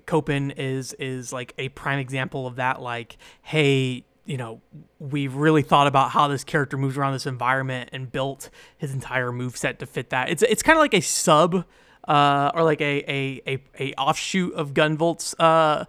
Copen 0.08 0.54
is 0.58 0.94
is 0.94 1.34
like 1.34 1.54
a 1.58 1.70
prime 1.70 2.00
example 2.00 2.48
of 2.48 2.56
that. 2.56 2.82
Like, 2.82 3.18
hey, 3.42 4.06
you 4.26 4.38
know, 4.38 4.62
we've 5.00 5.36
really 5.36 5.64
thought 5.64 5.88
about 5.88 6.12
how 6.12 6.28
this 6.28 6.44
character 6.44 6.78
moves 6.78 6.98
around 6.98 7.14
this 7.14 7.26
environment 7.26 7.90
and 7.92 8.12
built 8.12 8.50
his 8.78 8.94
entire 8.94 9.32
move 9.32 9.58
set 9.58 9.80
to 9.80 9.86
fit 9.86 10.12
that. 10.12 10.30
It's 10.30 10.44
it's 10.44 10.64
kind 10.64 10.78
of 10.78 10.82
like 10.82 10.94
a 10.94 11.02
sub 11.02 11.66
uh, 12.08 12.52
or 12.54 12.64
like 12.64 12.82
a, 12.82 13.12
a, 13.12 13.42
a, 13.48 13.64
a 13.80 13.94
offshoot 13.94 14.54
of 14.54 14.74
Gunvolt's 14.74 15.36
uh, 15.40 15.86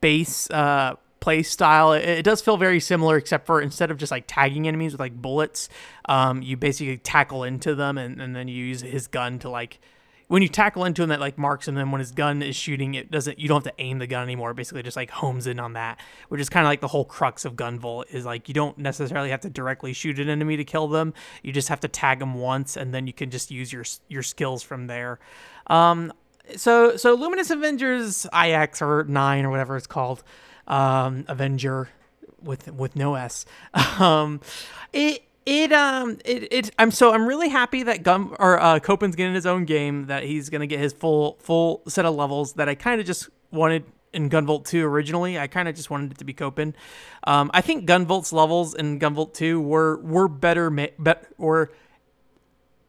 base 0.00 0.50
uh, 0.50 0.96
play 1.20 1.42
style. 1.42 1.92
It, 1.92 2.04
it, 2.04 2.22
does 2.22 2.42
feel 2.42 2.56
very 2.56 2.80
similar, 2.80 3.16
except 3.16 3.46
for 3.46 3.60
instead 3.60 3.90
of 3.90 3.96
just 3.96 4.10
like 4.12 4.24
tagging 4.26 4.68
enemies 4.68 4.92
with 4.92 5.00
like 5.00 5.14
bullets, 5.14 5.68
um, 6.06 6.42
you 6.42 6.56
basically 6.56 6.98
tackle 6.98 7.44
into 7.44 7.74
them 7.74 7.96
and, 7.96 8.20
and 8.20 8.36
then 8.36 8.48
you 8.48 8.64
use 8.64 8.82
his 8.82 9.06
gun 9.06 9.38
to 9.40 9.48
like 9.48 9.80
when 10.28 10.42
you 10.42 10.48
tackle 10.48 10.84
into 10.84 11.02
him 11.02 11.10
that 11.10 11.20
like 11.20 11.36
marks 11.36 11.68
him 11.68 11.74
then 11.74 11.90
when 11.90 11.98
his 11.98 12.10
gun 12.10 12.42
is 12.42 12.56
shooting 12.56 12.94
it 12.94 13.10
doesn't 13.10 13.38
you 13.38 13.48
don't 13.48 13.64
have 13.64 13.74
to 13.74 13.82
aim 13.82 13.98
the 13.98 14.06
gun 14.06 14.22
anymore. 14.22 14.50
It 14.50 14.56
basically 14.56 14.82
just 14.82 14.96
like 14.96 15.10
homes 15.10 15.46
in 15.46 15.60
on 15.60 15.74
that 15.74 16.00
which 16.28 16.40
is 16.40 16.48
kind 16.48 16.66
of 16.66 16.70
like 16.70 16.80
the 16.80 16.88
whole 16.88 17.04
crux 17.04 17.44
of 17.44 17.54
gunvolt 17.54 18.04
is 18.10 18.24
like 18.24 18.48
you 18.48 18.54
don't 18.54 18.78
necessarily 18.78 19.30
have 19.30 19.40
to 19.40 19.50
directly 19.50 19.92
shoot 19.92 20.18
an 20.18 20.28
enemy 20.28 20.56
to 20.56 20.64
kill 20.64 20.88
them. 20.88 21.14
You 21.42 21.52
just 21.52 21.68
have 21.68 21.80
to 21.80 21.88
tag 21.88 22.18
them 22.18 22.34
once 22.34 22.76
and 22.76 22.94
then 22.94 23.06
you 23.06 23.12
can 23.12 23.30
just 23.30 23.50
use 23.50 23.72
your 23.72 23.84
your 24.08 24.22
skills 24.22 24.62
from 24.62 24.86
there. 24.86 25.18
Um 25.66 26.12
so 26.56 26.96
so 26.96 27.14
luminous 27.14 27.50
avengers 27.50 28.26
ix 28.34 28.82
or 28.82 29.04
9 29.04 29.44
or 29.44 29.50
whatever 29.50 29.76
it's 29.76 29.86
called 29.86 30.22
um 30.66 31.24
avenger 31.28 31.88
with 32.42 32.72
with 32.72 32.96
no 32.96 33.14
s. 33.14 33.44
Um 33.98 34.40
it 34.92 35.24
it 35.46 35.72
um 35.72 36.18
it, 36.24 36.52
it 36.52 36.70
I'm 36.78 36.90
so 36.90 37.12
I'm 37.12 37.26
really 37.26 37.48
happy 37.48 37.82
that 37.82 38.02
Gum 38.02 38.34
or 38.38 38.60
uh 38.60 38.78
Copen's 38.78 39.16
getting 39.16 39.34
his 39.34 39.46
own 39.46 39.64
game 39.64 40.06
that 40.06 40.24
he's 40.24 40.48
gonna 40.48 40.66
get 40.66 40.78
his 40.78 40.92
full 40.92 41.36
full 41.40 41.82
set 41.86 42.04
of 42.04 42.14
levels 42.14 42.54
that 42.54 42.68
I 42.68 42.74
kind 42.74 43.00
of 43.00 43.06
just 43.06 43.28
wanted 43.50 43.84
in 44.12 44.30
Gunvolt 44.30 44.64
2 44.66 44.84
originally. 44.86 45.38
I 45.38 45.48
kind 45.48 45.68
of 45.68 45.74
just 45.74 45.90
wanted 45.90 46.12
it 46.12 46.18
to 46.18 46.24
be 46.24 46.32
Copen. 46.32 46.74
Um, 47.26 47.50
I 47.52 47.60
think 47.60 47.86
Gunvolt's 47.88 48.32
levels 48.32 48.74
in 48.74 48.98
Gunvolt 49.00 49.34
2 49.34 49.60
were 49.60 49.98
were 49.98 50.28
better 50.28 50.70
ma- 50.70 50.86
or 51.36 51.72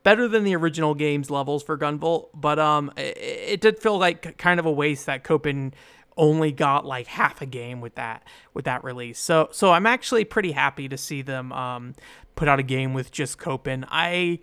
better 0.03 0.27
than 0.27 0.43
the 0.43 0.55
original 0.55 0.93
game's 0.93 1.31
levels 1.31 1.63
for 1.63 1.77
Gunvolt, 1.77 2.29
but 2.33 2.59
um 2.59 2.91
it, 2.95 3.17
it 3.17 3.61
did 3.61 3.79
feel 3.79 3.97
like 3.97 4.37
kind 4.37 4.59
of 4.59 4.65
a 4.65 4.71
waste 4.71 5.07
that 5.07 5.23
Copen 5.23 5.73
only 6.17 6.51
got 6.51 6.85
like 6.85 7.07
half 7.07 7.41
a 7.41 7.45
game 7.45 7.81
with 7.81 7.95
that 7.95 8.23
with 8.53 8.65
that 8.65 8.83
release. 8.83 9.19
So 9.19 9.49
so 9.51 9.71
I'm 9.71 9.85
actually 9.85 10.25
pretty 10.25 10.53
happy 10.53 10.87
to 10.89 10.97
see 10.97 11.21
them 11.21 11.51
um, 11.51 11.95
put 12.35 12.47
out 12.47 12.59
a 12.59 12.63
game 12.63 12.93
with 12.93 13.11
just 13.11 13.37
Copen. 13.37 13.85
I 13.89 14.39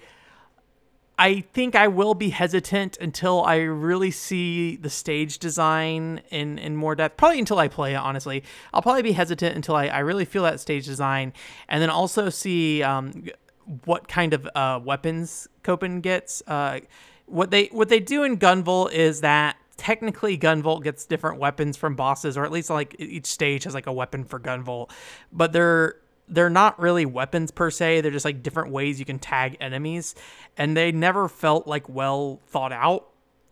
I 1.18 1.42
think 1.52 1.76
I 1.76 1.88
will 1.88 2.14
be 2.14 2.30
hesitant 2.30 2.96
until 3.00 3.44
I 3.44 3.56
really 3.58 4.10
see 4.10 4.76
the 4.76 4.90
stage 4.90 5.38
design 5.38 6.22
in, 6.30 6.58
in 6.58 6.74
more 6.74 6.94
depth. 6.94 7.16
Probably 7.16 7.38
until 7.38 7.58
I 7.58 7.68
play 7.68 7.92
it, 7.92 7.98
honestly. 7.98 8.42
I'll 8.72 8.82
probably 8.82 9.02
be 9.02 9.12
hesitant 9.12 9.54
until 9.54 9.76
I, 9.76 9.86
I 9.86 9.98
really 10.00 10.24
feel 10.24 10.42
that 10.44 10.58
stage 10.58 10.86
design 10.86 11.32
and 11.68 11.82
then 11.82 11.90
also 11.90 12.28
see 12.28 12.82
um, 12.82 13.26
what 13.84 14.08
kind 14.08 14.34
of 14.34 14.48
uh, 14.54 14.80
weapons 14.82 15.48
Copen 15.62 16.00
gets. 16.00 16.42
Uh, 16.46 16.80
what 17.26 17.50
they 17.50 17.66
what 17.66 17.88
they 17.88 18.00
do 18.00 18.24
in 18.24 18.36
Gunvolt 18.36 18.92
is 18.92 19.20
that 19.20 19.56
technically 19.76 20.38
Gunvolt 20.38 20.82
gets 20.82 21.06
different 21.06 21.38
weapons 21.38 21.76
from 21.76 21.94
bosses, 21.94 22.36
or 22.36 22.44
at 22.44 22.52
least 22.52 22.70
like 22.70 22.96
each 22.98 23.26
stage 23.26 23.64
has 23.64 23.74
like 23.74 23.86
a 23.86 23.92
weapon 23.92 24.24
for 24.24 24.38
Gunvolt, 24.38 24.90
but 25.32 25.52
they're 25.52 25.96
they're 26.28 26.50
not 26.50 26.78
really 26.80 27.04
weapons 27.04 27.50
per 27.50 27.70
se. 27.70 28.00
They're 28.00 28.10
just 28.10 28.24
like 28.24 28.42
different 28.42 28.70
ways 28.70 28.98
you 28.98 29.04
can 29.04 29.18
tag 29.18 29.56
enemies, 29.60 30.14
and 30.56 30.76
they 30.76 30.92
never 30.92 31.28
felt 31.28 31.66
like 31.66 31.88
well 31.88 32.40
thought 32.46 32.72
out 32.72 33.08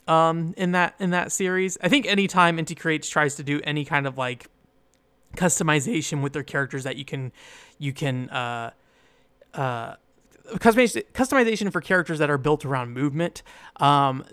um, 0.09 0.55
in 0.57 0.73
that 0.73 0.95
in 0.99 1.11
that 1.11 1.33
series. 1.33 1.79
I 1.83 1.89
think 1.89 2.07
anytime 2.07 2.59
Inti 2.59 2.79
Creates 2.79 3.09
tries 3.09 3.37
to 3.37 3.43
do 3.43 3.61
any 3.65 3.85
kind 3.85 4.07
of 4.07 4.19
like 4.19 4.49
customization 5.37 6.23
with 6.23 6.33
their 6.33 6.43
characters 6.43 6.85
that 6.85 6.97
you 6.97 7.05
can 7.05 7.33
you 7.79 7.93
can 7.93 8.29
uh, 8.31 8.71
uh, 9.55 9.95
customization 10.59 11.73
for 11.73 11.81
characters 11.81 12.19
that 12.19 12.31
are 12.31 12.39
built 12.39 12.65
around 12.65 12.93
movement. 12.93 13.43
Um, 13.77 14.25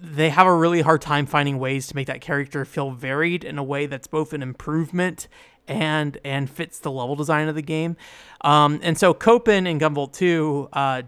they 0.00 0.30
have 0.30 0.46
a 0.46 0.54
really 0.54 0.80
hard 0.80 1.00
time 1.00 1.26
finding 1.26 1.58
ways 1.58 1.86
to 1.88 1.96
make 1.96 2.08
that 2.08 2.20
character 2.20 2.64
feel 2.64 2.90
varied 2.90 3.44
in 3.44 3.58
a 3.58 3.62
way 3.62 3.86
that's 3.86 4.06
both 4.08 4.32
an 4.32 4.42
improvement 4.42 5.28
and 5.68 6.18
and 6.24 6.50
fits 6.50 6.80
the 6.80 6.90
level 6.90 7.14
design 7.14 7.48
of 7.48 7.54
the 7.54 7.62
game. 7.62 7.96
Um, 8.40 8.80
and 8.82 8.98
so 8.98 9.14
Copen 9.14 9.66
in 9.68 9.78
Gunvolt 9.78 10.12
2 10.12 10.68
uh, 10.72 11.02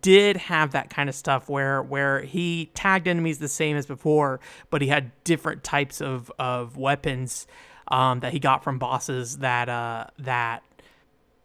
did 0.00 0.36
have 0.36 0.72
that 0.72 0.90
kind 0.90 1.08
of 1.08 1.14
stuff 1.14 1.48
where 1.48 1.82
where 1.82 2.22
he 2.22 2.70
tagged 2.74 3.06
enemies 3.06 3.38
the 3.38 3.48
same 3.48 3.76
as 3.76 3.86
before, 3.86 4.40
but 4.70 4.82
he 4.82 4.88
had 4.88 5.12
different 5.24 5.62
types 5.62 6.00
of, 6.00 6.30
of 6.38 6.76
weapons 6.76 7.46
um, 7.88 8.20
that 8.20 8.32
he 8.32 8.38
got 8.38 8.64
from 8.64 8.78
bosses 8.78 9.38
that 9.38 9.68
uh, 9.68 10.06
that 10.18 10.62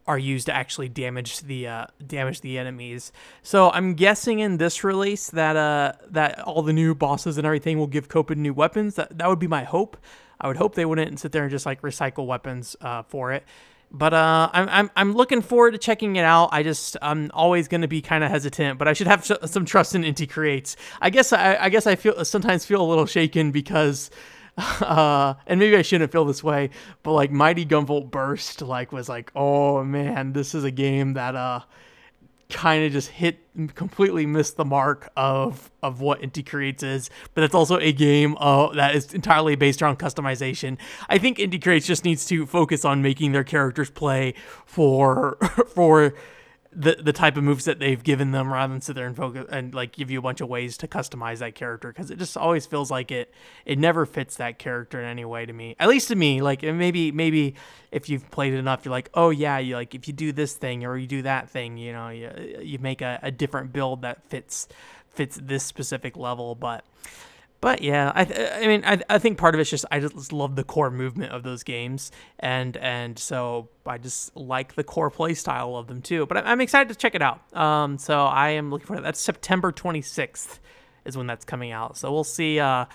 are 0.07 0.17
used 0.17 0.45
to 0.47 0.55
actually 0.55 0.89
damage 0.89 1.41
the 1.41 1.67
uh, 1.67 1.85
damage 2.05 2.41
the 2.41 2.57
enemies. 2.57 3.11
So 3.43 3.69
I'm 3.71 3.93
guessing 3.93 4.39
in 4.39 4.57
this 4.57 4.83
release 4.83 5.29
that 5.31 5.55
uh, 5.55 5.93
that 6.11 6.39
all 6.41 6.61
the 6.63 6.73
new 6.73 6.95
bosses 6.95 7.37
and 7.37 7.45
everything 7.45 7.77
will 7.77 7.87
give 7.87 8.07
Copen 8.07 8.37
new 8.37 8.53
weapons. 8.53 8.95
That 8.95 9.17
that 9.17 9.27
would 9.29 9.39
be 9.39 9.47
my 9.47 9.63
hope. 9.63 9.97
I 10.39 10.47
would 10.47 10.57
hope 10.57 10.75
they 10.75 10.85
wouldn't 10.85 11.19
sit 11.19 11.31
there 11.31 11.43
and 11.43 11.51
just 11.51 11.65
like 11.65 11.81
recycle 11.81 12.25
weapons 12.27 12.75
uh, 12.81 13.03
for 13.03 13.33
it. 13.33 13.43
but 13.91 14.13
uh, 14.13 14.49
I'm, 14.53 14.69
I'm 14.69 14.91
I'm 14.95 15.13
looking 15.13 15.41
forward 15.41 15.71
to 15.71 15.77
checking 15.77 16.15
it 16.17 16.23
out. 16.25 16.49
I 16.51 16.63
just 16.63 16.97
I'm 17.01 17.31
always 17.33 17.67
going 17.67 17.81
to 17.81 17.87
be 17.87 18.01
kind 18.01 18.23
of 18.23 18.29
hesitant, 18.29 18.77
but 18.77 18.87
I 18.87 18.93
should 18.93 19.07
have 19.07 19.25
sh- 19.25 19.45
some 19.45 19.65
trust 19.65 19.95
in 19.95 20.03
Inti 20.03 20.29
Creates. 20.29 20.75
I 21.01 21.09
guess 21.09 21.31
I, 21.33 21.55
I 21.55 21.69
guess 21.69 21.87
I 21.87 21.95
feel 21.95 22.23
sometimes 22.25 22.65
feel 22.65 22.81
a 22.81 22.87
little 22.87 23.05
shaken 23.05 23.51
because 23.51 24.09
uh, 24.81 25.35
and 25.45 25.59
maybe 25.59 25.75
I 25.75 25.83
shouldn't 25.83 26.11
feel 26.11 26.25
this 26.25 26.43
way, 26.43 26.71
but 27.03 27.13
like 27.13 27.31
Mighty 27.31 27.65
Gunvolt 27.65 28.09
Burst, 28.09 28.61
like 28.61 28.91
was 28.91 29.07
like, 29.07 29.31
oh 29.35 29.83
man, 29.83 30.33
this 30.33 30.55
is 30.55 30.63
a 30.63 30.71
game 30.71 31.13
that 31.13 31.35
uh, 31.35 31.61
kind 32.49 32.83
of 32.83 32.91
just 32.91 33.09
hit 33.09 33.39
completely 33.75 34.25
missed 34.25 34.57
the 34.57 34.65
mark 34.65 35.11
of 35.15 35.69
of 35.83 36.01
what 36.01 36.21
Inti 36.21 36.47
Creates 36.47 36.81
is, 36.81 37.09
but 37.35 37.43
it's 37.43 37.53
also 37.53 37.77
a 37.77 37.91
game 37.91 38.35
uh, 38.39 38.69
that 38.73 38.95
is 38.95 39.13
entirely 39.13 39.55
based 39.55 39.81
around 39.81 39.99
customization. 39.99 40.77
I 41.07 41.19
think 41.19 41.37
Inti 41.37 41.61
Creates 41.61 41.85
just 41.85 42.03
needs 42.03 42.25
to 42.27 42.47
focus 42.47 42.83
on 42.83 43.03
making 43.03 43.33
their 43.33 43.43
characters 43.43 43.91
play 43.91 44.33
for 44.65 45.35
for 45.67 46.15
the 46.71 46.95
the 47.01 47.13
type 47.13 47.37
of 47.37 47.43
moves 47.43 47.65
that 47.65 47.79
they've 47.79 48.03
given 48.03 48.31
them 48.31 48.51
rather 48.51 48.73
than 48.73 48.81
sit 48.81 48.95
there 48.95 49.07
and 49.07 49.15
focus 49.15 49.45
and 49.49 49.73
like 49.73 49.93
give 49.93 50.11
you 50.11 50.19
a 50.19 50.21
bunch 50.21 50.41
of 50.41 50.49
ways 50.49 50.77
to 50.77 50.87
customize 50.87 51.39
that 51.39 51.55
character 51.55 51.89
because 51.89 52.11
it 52.11 52.19
just 52.19 52.37
always 52.37 52.65
feels 52.65 52.91
like 52.91 53.11
it 53.11 53.33
it 53.65 53.79
never 53.79 54.05
fits 54.05 54.37
that 54.37 54.59
character 54.59 54.99
in 54.99 55.05
any 55.05 55.25
way 55.25 55.45
to 55.45 55.53
me. 55.53 55.75
At 55.79 55.89
least 55.89 56.07
to 56.09 56.15
me 56.15 56.41
like 56.41 56.63
maybe 56.63 57.11
maybe 57.11 57.55
if 57.91 58.09
you've 58.09 58.29
played 58.31 58.53
it 58.53 58.57
enough 58.57 58.85
you're 58.85 58.91
like 58.91 59.09
oh 59.13 59.29
yeah 59.29 59.57
you 59.57 59.75
like 59.75 59.95
if 59.95 60.07
you 60.07 60.13
do 60.13 60.31
this 60.31 60.53
thing 60.53 60.85
or 60.85 60.97
you 60.97 61.07
do 61.07 61.21
that 61.23 61.49
thing 61.49 61.77
you 61.77 61.93
know 61.93 62.09
you, 62.09 62.59
you 62.61 62.79
make 62.79 63.01
a, 63.01 63.19
a 63.23 63.31
different 63.31 63.71
build 63.73 64.01
that 64.01 64.23
fits 64.29 64.67
fits 65.17 65.39
this 65.41 65.63
specific 65.63 66.15
level. 66.15 66.55
But 66.55 66.85
but 67.61 67.81
yeah, 67.81 68.11
I 68.13 68.25
th- 68.25 68.51
I 68.53 68.67
mean 68.67 68.83
I, 68.85 68.99
I 69.09 69.19
think 69.19 69.37
part 69.37 69.55
of 69.55 69.61
it's 69.61 69.69
just 69.69 69.85
I 69.91 69.99
just 69.99 70.31
love 70.31 70.55
the 70.55 70.63
core 70.63 70.91
movement 70.91 71.31
of 71.31 71.43
those 71.43 71.63
games 71.63 72.11
and 72.39 72.77
and 72.77 73.17
so 73.17 73.69
I 73.85 73.97
just 73.97 74.35
like 74.35 74.75
the 74.75 74.83
core 74.83 75.09
play 75.09 75.33
style 75.33 75.75
of 75.75 75.87
them 75.87 76.01
too. 76.01 76.25
But 76.25 76.45
I'm 76.45 76.61
excited 76.61 76.89
to 76.89 76.95
check 76.95 77.15
it 77.15 77.21
out. 77.21 77.41
Um, 77.55 77.97
so 77.97 78.25
I 78.25 78.49
am 78.49 78.69
looking 78.69 78.87
for 78.87 79.01
That's 79.01 79.19
September 79.19 79.71
26th 79.71 80.59
is 81.05 81.17
when 81.17 81.27
that's 81.27 81.45
coming 81.45 81.71
out. 81.71 81.97
So 81.97 82.11
we'll 82.11 82.23
see. 82.23 82.59
Uh, 82.59 82.85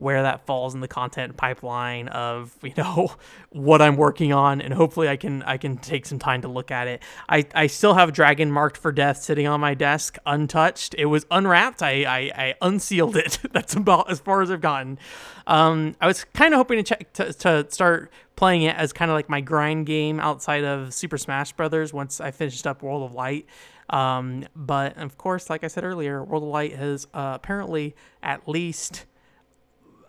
where 0.00 0.22
that 0.22 0.46
falls 0.46 0.74
in 0.74 0.80
the 0.80 0.88
content 0.88 1.36
pipeline 1.36 2.08
of 2.08 2.56
you 2.62 2.72
know 2.76 3.12
what 3.50 3.82
I'm 3.82 3.96
working 3.96 4.32
on, 4.32 4.60
and 4.60 4.72
hopefully 4.72 5.08
I 5.08 5.16
can 5.16 5.42
I 5.42 5.56
can 5.56 5.76
take 5.76 6.06
some 6.06 6.18
time 6.18 6.42
to 6.42 6.48
look 6.48 6.70
at 6.70 6.88
it. 6.88 7.02
I, 7.28 7.46
I 7.54 7.66
still 7.66 7.94
have 7.94 8.12
Dragon 8.12 8.50
Marked 8.50 8.76
for 8.76 8.92
Death 8.92 9.18
sitting 9.18 9.46
on 9.46 9.60
my 9.60 9.74
desk 9.74 10.16
untouched. 10.26 10.94
It 10.96 11.06
was 11.06 11.26
unwrapped. 11.30 11.82
I 11.82 12.04
I, 12.04 12.18
I 12.34 12.54
unsealed 12.62 13.16
it. 13.16 13.38
That's 13.52 13.74
about 13.74 14.10
as 14.10 14.20
far 14.20 14.42
as 14.42 14.50
I've 14.50 14.60
gotten. 14.60 14.98
Um, 15.46 15.96
I 16.00 16.06
was 16.06 16.24
kind 16.24 16.54
of 16.54 16.58
hoping 16.58 16.78
to 16.78 16.82
check 16.82 17.12
to, 17.14 17.32
to 17.32 17.66
start 17.70 18.10
playing 18.36 18.62
it 18.62 18.74
as 18.76 18.92
kind 18.92 19.10
of 19.10 19.14
like 19.14 19.28
my 19.28 19.42
grind 19.42 19.84
game 19.84 20.18
outside 20.18 20.64
of 20.64 20.94
Super 20.94 21.18
Smash 21.18 21.52
Brothers 21.52 21.92
once 21.92 22.20
I 22.20 22.30
finished 22.30 22.66
up 22.66 22.82
World 22.82 23.02
of 23.02 23.12
Light. 23.12 23.46
Um, 23.90 24.46
but 24.54 24.96
of 24.96 25.18
course, 25.18 25.50
like 25.50 25.64
I 25.64 25.66
said 25.66 25.84
earlier, 25.84 26.24
World 26.24 26.44
of 26.44 26.48
Light 26.48 26.74
has 26.74 27.06
uh, 27.12 27.32
apparently 27.34 27.94
at 28.22 28.48
least 28.48 29.04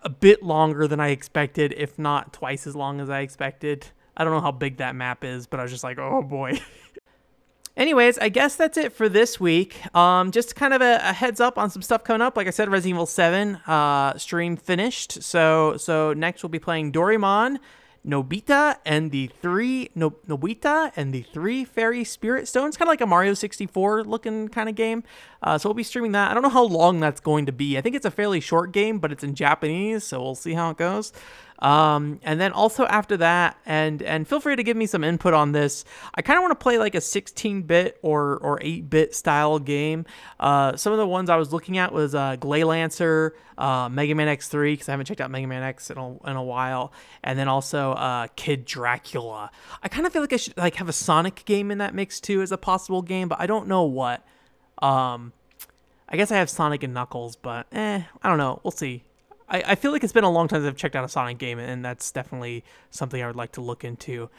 a 0.01 0.09
bit 0.09 0.43
longer 0.43 0.87
than 0.87 0.99
I 0.99 1.09
expected, 1.09 1.73
if 1.77 1.99
not 1.99 2.33
twice 2.33 2.65
as 2.65 2.75
long 2.75 2.99
as 2.99 3.09
I 3.09 3.21
expected. 3.21 3.87
I 4.15 4.23
don't 4.23 4.33
know 4.33 4.41
how 4.41 4.51
big 4.51 4.77
that 4.77 4.95
map 4.95 5.23
is, 5.23 5.47
but 5.47 5.59
I 5.59 5.63
was 5.63 5.71
just 5.71 5.83
like, 5.83 5.97
oh 5.99 6.21
boy. 6.21 6.59
Anyways, 7.77 8.17
I 8.17 8.29
guess 8.29 8.57
that's 8.57 8.77
it 8.77 8.91
for 8.91 9.07
this 9.07 9.39
week. 9.39 9.79
Um, 9.95 10.31
just 10.31 10.55
kind 10.55 10.73
of 10.73 10.81
a, 10.81 10.95
a, 10.97 11.13
heads 11.13 11.39
up 11.39 11.57
on 11.57 11.69
some 11.69 11.81
stuff 11.81 12.03
coming 12.03 12.21
up. 12.21 12.35
Like 12.35 12.47
I 12.47 12.49
said, 12.49 12.69
Resident 12.69 12.95
Evil 12.95 13.05
7 13.05 13.55
uh, 13.65 14.17
stream 14.17 14.57
finished. 14.57 15.23
So 15.23 15.77
so 15.77 16.13
next 16.13 16.43
we'll 16.43 16.49
be 16.49 16.59
playing 16.59 16.91
Doraemon, 16.91 17.59
Nobita 18.05 18.77
and 18.85 19.11
the 19.11 19.27
three 19.41 19.89
no, 19.93 20.11
Nobita 20.27 20.91
and 20.95 21.13
the 21.13 21.21
three 21.21 21.63
fairy 21.63 22.03
spirit 22.03 22.47
stones, 22.47 22.77
kind 22.77 22.87
of 22.87 22.91
like 22.91 23.01
a 23.01 23.05
Mario 23.05 23.33
64 23.33 24.03
looking 24.03 24.47
kind 24.49 24.69
of 24.69 24.75
game. 24.75 25.03
Uh, 25.43 25.57
so 25.57 25.69
we'll 25.69 25.75
be 25.75 25.83
streaming 25.83 26.11
that. 26.13 26.31
I 26.31 26.33
don't 26.33 26.43
know 26.43 26.49
how 26.49 26.63
long 26.63 26.99
that's 26.99 27.21
going 27.21 27.45
to 27.45 27.51
be. 27.51 27.77
I 27.77 27.81
think 27.81 27.95
it's 27.95 28.05
a 28.05 28.11
fairly 28.11 28.39
short 28.39 28.71
game, 28.71 28.99
but 28.99 29.11
it's 29.11 29.23
in 29.23 29.35
Japanese, 29.35 30.03
so 30.03 30.21
we'll 30.21 30.35
see 30.35 30.53
how 30.53 30.71
it 30.71 30.77
goes. 30.77 31.13
Um, 31.61 32.19
and 32.23 32.41
then 32.41 32.51
also 32.53 32.85
after 32.87 33.17
that, 33.17 33.55
and 33.65 34.01
and 34.01 34.27
feel 34.27 34.39
free 34.39 34.55
to 34.55 34.63
give 34.63 34.75
me 34.75 34.87
some 34.87 35.03
input 35.03 35.33
on 35.33 35.51
this. 35.51 35.85
I 36.15 36.23
kind 36.23 36.37
of 36.37 36.41
want 36.41 36.51
to 36.51 36.61
play 36.61 36.79
like 36.79 36.95
a 36.95 36.99
16-bit 36.99 37.99
or 38.01 38.37
or 38.37 38.59
8-bit 38.59 39.13
style 39.13 39.59
game. 39.59 40.05
Uh, 40.39 40.75
some 40.75 40.91
of 40.91 40.97
the 40.97 41.07
ones 41.07 41.29
I 41.29 41.35
was 41.35 41.53
looking 41.53 41.77
at 41.77 41.93
was 41.93 42.15
uh, 42.15 42.35
Gley 42.37 42.63
Lancer, 42.63 43.35
uh, 43.59 43.89
Mega 43.89 44.15
Man 44.15 44.27
X3 44.27 44.73
because 44.73 44.89
I 44.89 44.93
haven't 44.93 45.05
checked 45.05 45.21
out 45.21 45.29
Mega 45.29 45.45
Man 45.45 45.61
X 45.61 45.91
in 45.91 45.97
a, 45.97 46.29
in 46.29 46.35
a 46.35 46.43
while, 46.43 46.91
and 47.23 47.37
then 47.37 47.47
also 47.47 47.91
uh, 47.91 48.27
Kid 48.35 48.65
Dracula. 48.65 49.51
I 49.83 49.87
kind 49.87 50.07
of 50.07 50.13
feel 50.13 50.23
like 50.23 50.33
I 50.33 50.37
should 50.37 50.57
like 50.57 50.75
have 50.75 50.89
a 50.89 50.93
Sonic 50.93 51.45
game 51.45 51.69
in 51.69 51.77
that 51.77 51.93
mix 51.93 52.19
too 52.19 52.41
as 52.41 52.51
a 52.51 52.57
possible 52.57 53.03
game, 53.03 53.27
but 53.27 53.39
I 53.39 53.45
don't 53.45 53.67
know 53.67 53.83
what. 53.83 54.25
Um, 54.81 55.33
I 56.09 56.17
guess 56.17 56.31
I 56.31 56.37
have 56.37 56.49
Sonic 56.49 56.81
and 56.81 56.93
Knuckles, 56.93 57.35
but 57.35 57.67
eh, 57.71 58.01
I 58.23 58.29
don't 58.29 58.39
know. 58.39 58.59
We'll 58.63 58.71
see. 58.71 59.03
I, 59.51 59.63
I 59.67 59.75
feel 59.75 59.91
like 59.91 60.03
it's 60.03 60.13
been 60.13 60.23
a 60.23 60.31
long 60.31 60.47
time 60.47 60.61
since 60.61 60.69
I've 60.69 60.77
checked 60.77 60.95
out 60.95 61.03
a 61.03 61.09
Sonic 61.09 61.37
game, 61.37 61.59
and 61.59 61.83
that's 61.83 62.11
definitely 62.11 62.63
something 62.89 63.21
I 63.21 63.27
would 63.27 63.35
like 63.35 63.51
to 63.53 63.61
look 63.61 63.83
into 63.83 64.29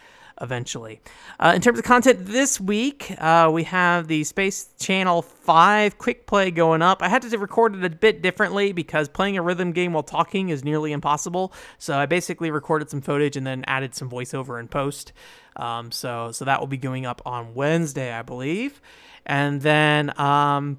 eventually. 0.40 1.00
Uh, 1.38 1.52
in 1.54 1.60
terms 1.60 1.78
of 1.78 1.84
content 1.84 2.26
this 2.26 2.58
week, 2.58 3.14
uh, 3.18 3.50
we 3.52 3.64
have 3.64 4.08
the 4.08 4.24
Space 4.24 4.70
Channel 4.80 5.20
5 5.20 5.98
quick 5.98 6.26
play 6.26 6.50
going 6.50 6.80
up. 6.80 7.02
I 7.02 7.08
had 7.08 7.22
to 7.22 7.38
record 7.38 7.76
it 7.76 7.84
a 7.84 7.90
bit 7.90 8.22
differently 8.22 8.72
because 8.72 9.08
playing 9.08 9.36
a 9.36 9.42
rhythm 9.42 9.72
game 9.72 9.92
while 9.92 10.02
talking 10.02 10.48
is 10.48 10.64
nearly 10.64 10.92
impossible. 10.92 11.52
So 11.78 11.96
I 11.96 12.06
basically 12.06 12.50
recorded 12.50 12.88
some 12.88 13.02
footage 13.02 13.36
and 13.36 13.46
then 13.46 13.62
added 13.66 13.94
some 13.94 14.10
voiceover 14.10 14.58
in 14.58 14.68
post. 14.68 15.12
Um, 15.56 15.92
so 15.92 16.32
so 16.32 16.46
that 16.46 16.60
will 16.60 16.66
be 16.66 16.78
going 16.78 17.04
up 17.04 17.20
on 17.26 17.54
Wednesday, 17.54 18.10
I 18.10 18.22
believe. 18.22 18.80
And 19.26 19.60
then 19.60 20.18
um, 20.18 20.78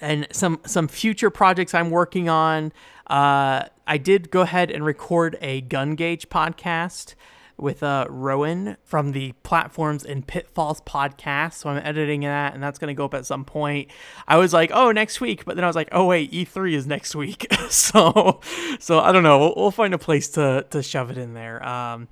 and 0.00 0.26
some 0.32 0.60
some 0.66 0.88
future 0.88 1.30
projects 1.30 1.74
I'm 1.74 1.90
working 1.90 2.28
on. 2.28 2.72
Uh, 3.10 3.66
I 3.88 3.98
did 3.98 4.30
go 4.30 4.42
ahead 4.42 4.70
and 4.70 4.84
record 4.84 5.36
a 5.40 5.62
Gungage 5.62 6.26
podcast 6.26 7.16
with 7.56 7.82
uh, 7.82 8.06
Rowan 8.08 8.76
from 8.84 9.10
the 9.10 9.32
Platforms 9.42 10.04
and 10.04 10.24
Pitfalls 10.24 10.80
podcast. 10.82 11.54
So 11.54 11.70
I'm 11.70 11.82
editing 11.84 12.20
that, 12.20 12.54
and 12.54 12.62
that's 12.62 12.78
going 12.78 12.88
to 12.88 12.94
go 12.94 13.04
up 13.04 13.14
at 13.14 13.26
some 13.26 13.44
point. 13.44 13.90
I 14.28 14.36
was 14.36 14.52
like, 14.52 14.70
oh, 14.72 14.92
next 14.92 15.20
week, 15.20 15.44
but 15.44 15.56
then 15.56 15.64
I 15.64 15.66
was 15.66 15.74
like, 15.74 15.88
oh 15.90 16.06
wait, 16.06 16.30
E3 16.30 16.72
is 16.72 16.86
next 16.86 17.16
week. 17.16 17.52
so, 17.68 18.40
so 18.78 19.00
I 19.00 19.10
don't 19.10 19.24
know. 19.24 19.40
We'll, 19.40 19.54
we'll, 19.56 19.70
find 19.72 19.92
a 19.92 19.98
place 19.98 20.28
to 20.30 20.64
to 20.70 20.80
shove 20.80 21.10
it 21.10 21.18
in 21.18 21.34
there. 21.34 21.66
Um, 21.66 22.06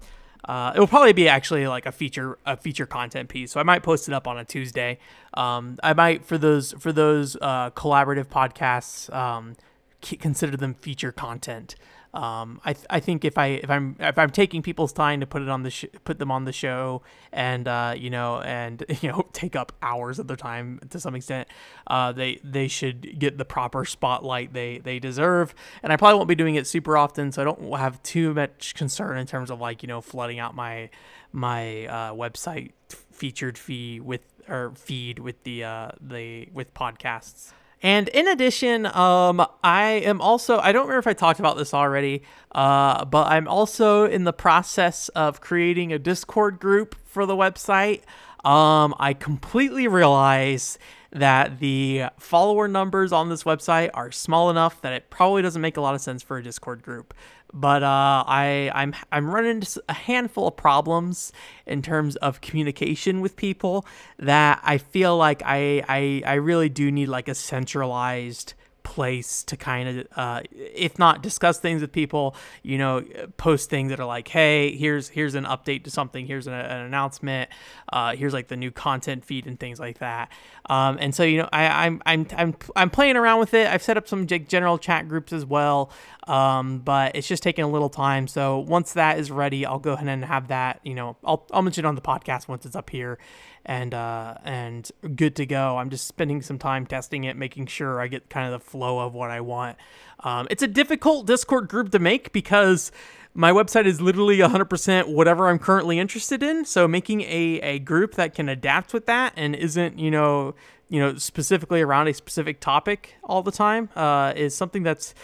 uh, 0.49 0.73
it 0.75 0.81
will 0.81 0.87
probably 0.89 1.13
be 1.13 1.29
actually 1.29 1.69
like 1.69 1.87
a 1.87 1.93
feature 1.93 2.39
a 2.45 2.57
feature 2.57 2.87
content 2.87 3.29
piece. 3.29 3.53
So 3.53 3.61
I 3.61 3.63
might 3.63 3.85
post 3.85 4.09
it 4.09 4.15
up 4.15 4.27
on 4.27 4.37
a 4.37 4.45
Tuesday. 4.45 4.99
Um, 5.35 5.79
I 5.83 5.93
might 5.93 6.25
for 6.25 6.39
those 6.39 6.73
for 6.73 6.93
those 6.93 7.37
uh, 7.41 7.71
collaborative 7.71 8.27
podcasts 8.27 9.15
um, 9.15 9.55
consider 10.01 10.57
them 10.57 10.75
feature 10.75 11.13
content. 11.13 11.75
Um, 12.15 12.61
I, 12.65 12.73
th- 12.73 12.87
I 12.89 13.01
think 13.01 13.25
if 13.25 13.37
I 13.37 13.47
if 13.47 13.69
I'm 13.69 13.95
if 14.01 14.17
I'm 14.19 14.31
taking 14.31 14.63
people's 14.63 14.95
time 14.95 15.21
to 15.21 15.27
put 15.27 15.43
it 15.43 15.49
on 15.49 15.63
the 15.63 15.71
sh- 15.71 15.85
put 16.05 16.19
them 16.19 16.31
on 16.31 16.47
the 16.47 16.53
show 16.53 17.03
and 17.33 17.69
uh, 17.69 17.95
you 17.97 18.09
know 18.09 18.41
and 18.41 18.83
you 19.03 19.11
know 19.11 19.27
take 19.35 19.55
up 19.55 19.73
hours 19.83 20.19
of 20.19 20.27
their 20.27 20.37
time 20.37 20.81
to 20.89 20.99
some 20.99 21.15
extent, 21.15 21.49
uh, 21.87 22.13
they 22.13 22.41
they 22.43 22.67
should 22.67 23.19
get 23.19 23.37
the 23.37 23.45
proper 23.45 23.85
spotlight 23.85 24.55
they 24.55 24.79
they 24.79 24.99
deserve. 24.99 25.55
And 25.83 25.93
I 25.93 25.97
probably 25.97 26.17
won't 26.17 26.29
be 26.29 26.35
doing 26.35 26.55
it 26.55 26.67
super 26.67 26.97
often, 26.97 27.31
so 27.31 27.43
I 27.43 27.45
don't 27.45 27.79
have 27.79 28.03
too 28.03 28.33
much 28.33 28.75
concern 28.75 29.19
in 29.19 29.27
terms 29.27 29.51
of 29.51 29.61
like 29.61 29.83
you 29.83 29.87
know 29.87 30.01
flooding 30.01 30.39
out 30.39 30.55
my 30.55 30.89
my 31.31 31.87
uh, 31.87 32.13
website 32.15 32.73
featured 33.11 33.59
fee 33.59 34.01
with 34.01 34.23
or 34.49 34.73
feed 34.77 35.19
with 35.19 35.43
the 35.45 35.63
uh, 35.63 35.91
the 36.01 36.49
with 36.55 36.73
podcasts. 36.73 37.53
And 37.83 38.09
in 38.09 38.27
addition, 38.27 38.87
um, 38.87 39.47
I 39.62 40.03
am 40.05 40.21
also, 40.21 40.59
I 40.59 40.73
don't 40.73 40.83
remember 40.83 40.99
if 40.99 41.07
I 41.07 41.12
talked 41.12 41.38
about 41.38 41.57
this 41.57 41.73
already, 41.73 42.23
uh, 42.53 43.05
but 43.05 43.29
I'm 43.29 43.47
also 43.47 44.05
in 44.05 44.25
the 44.25 44.33
process 44.33 45.09
of 45.11 45.41
creating 45.41 45.93
a 45.93 45.99
Discord 45.99 46.59
group 46.59 46.97
for 47.05 47.25
the 47.25 47.37
website. 47.37 48.03
Um, 48.45 48.95
I 48.99 49.14
completely 49.14 49.87
realize 49.87 50.79
that 51.11 51.59
the 51.59 52.05
follower 52.19 52.69
numbers 52.69 53.12
on 53.12 53.29
this 53.29 53.45
website 53.45 53.91
are 53.95 54.11
small 54.11 54.51
enough 54.51 54.81
that 54.83 54.93
it 54.93 55.09
probably 55.11 55.43
doesn't 55.43 55.62
make 55.62 55.77
a 55.77 55.81
lot 55.81 55.95
of 55.95 56.01
sense 56.01 56.23
for 56.23 56.37
a 56.37 56.43
Discord 56.43 56.83
group. 56.83 57.14
But 57.53 57.83
uh, 57.83 58.25
I 58.27 58.71
I'm 58.75 58.95
I'm 59.11 59.31
running 59.31 59.53
into 59.53 59.83
a 59.89 59.95
handful 59.95 60.49
of 60.49 60.57
problems 60.57 61.33
in 61.67 61.81
terms 61.83 62.17
of 62.17 62.41
communication 62.41 63.21
with 63.21 63.37
people 63.37 63.87
that 64.19 64.61
I 64.63 64.79
feel 64.79 65.17
like 65.17 65.43
I 65.45 65.83
I, 65.89 66.23
I 66.27 66.35
really 66.35 66.69
do 66.69 66.91
need 66.91 67.07
like 67.07 67.29
a 67.29 67.35
centralized 67.35 68.55
place 68.88 69.42
to 69.42 69.55
kind 69.55 69.87
of, 69.87 70.07
uh, 70.16 70.40
if 70.51 70.98
not 70.98 71.22
discuss 71.22 71.61
things 71.61 71.83
with 71.83 71.92
people, 71.92 72.35
you 72.62 72.79
know, 72.79 73.05
post 73.37 73.68
things 73.68 73.90
that 73.90 74.01
are 74.01 74.07
like, 74.07 74.29
hey, 74.29 74.74
here's 74.74 75.11
here's 75.11 75.35
an 75.35 75.44
update 75.44 75.85
to 75.85 75.90
something, 75.90 76.27
here's 76.27 76.46
an, 76.46 76.55
an 76.55 76.87
announcement, 76.87 77.51
uh, 77.92 78.16
here's 78.16 78.33
like 78.33 78.48
the 78.48 78.57
new 78.57 78.70
content 78.70 79.27
feed 79.27 79.46
and 79.46 79.61
things 79.61 79.79
like 79.79 79.98
that. 79.98 80.33
Um, 80.70 80.96
and 81.01 81.14
so 81.14 81.22
you 81.22 81.37
know, 81.37 81.48
I, 81.53 81.85
I'm 81.85 82.01
I'm 82.07 82.27
I'm 82.35 82.57
I'm 82.74 82.88
playing 82.88 83.16
around 83.16 83.40
with 83.40 83.53
it. 83.53 83.66
I've 83.66 83.83
set 83.83 83.98
up 83.98 84.09
some 84.09 84.27
general 84.27 84.79
chat 84.79 85.07
groups 85.07 85.35
as 85.35 85.44
well, 85.44 85.92
um, 86.27 86.79
but 86.79 87.14
it's 87.14 87.29
just 87.29 87.42
taking 87.42 87.64
a 87.64 87.68
little 87.68 87.90
time. 87.90 88.27
So 88.27 88.59
once 88.59 88.94
that 88.94 89.18
is 89.18 89.31
ready, 89.31 89.66
I'll 89.66 89.79
go 89.79 89.92
ahead 89.92 90.09
and 90.09 90.24
have 90.24 90.48
that. 90.48 90.81
You 90.83 90.94
know, 90.94 91.18
I'll 91.24 91.46
I'll 91.53 91.62
mention 91.62 91.85
it 91.85 91.88
on 91.88 91.94
the 91.94 92.01
podcast 92.01 92.48
once 92.48 92.64
it's 92.64 92.77
up 92.77 92.88
here, 92.88 93.18
and 93.64 93.94
uh, 93.94 94.35
and 94.44 94.90
good 95.14 95.37
to 95.37 95.47
go. 95.47 95.77
I'm 95.79 95.90
just 95.90 96.07
spending 96.07 96.42
some 96.42 96.59
time 96.59 96.87
testing 96.87 97.25
it, 97.25 97.37
making 97.37 97.66
sure 97.66 98.01
I 98.01 98.07
get 98.09 98.29
kind 98.31 98.53
of 98.53 98.61
the 98.61 98.64
flow 98.64 99.01
of 99.01 99.14
what 99.14 99.31
I 99.31 99.40
want. 99.40 99.77
Um, 100.21 100.47
it's 100.51 100.62
a 100.62 100.68
difficult 100.68 101.27
Discord 101.27 101.68
group 101.68 101.90
to 101.92 101.99
make 101.99 102.33
because 102.33 102.90
my 103.35 103.53
website 103.53 103.87
is 103.87 104.01
literally 104.01 104.38
100% 104.38 105.09
whatever 105.09 105.49
I'm 105.49 105.59
currently 105.59 105.99
interested 105.99 106.42
in. 106.42 106.64
So 106.64 106.88
making 106.88 107.21
a, 107.21 107.61
a 107.62 107.79
group 107.79 108.14
that 108.14 108.35
can 108.35 108.49
adapt 108.49 108.92
with 108.92 109.07
that 109.07 109.33
and 109.37 109.55
isn't 109.55 109.99
you 109.99 110.11
know 110.11 110.55
you 110.88 110.99
know 111.01 111.16
specifically 111.16 111.81
around 111.81 112.09
a 112.09 112.14
specific 112.14 112.61
topic 112.61 113.14
all 113.23 113.42
the 113.42 113.53
time 113.53 113.90
uh, 113.94 114.33
is 114.35 114.55
something 114.55 114.83
that's 114.83 115.14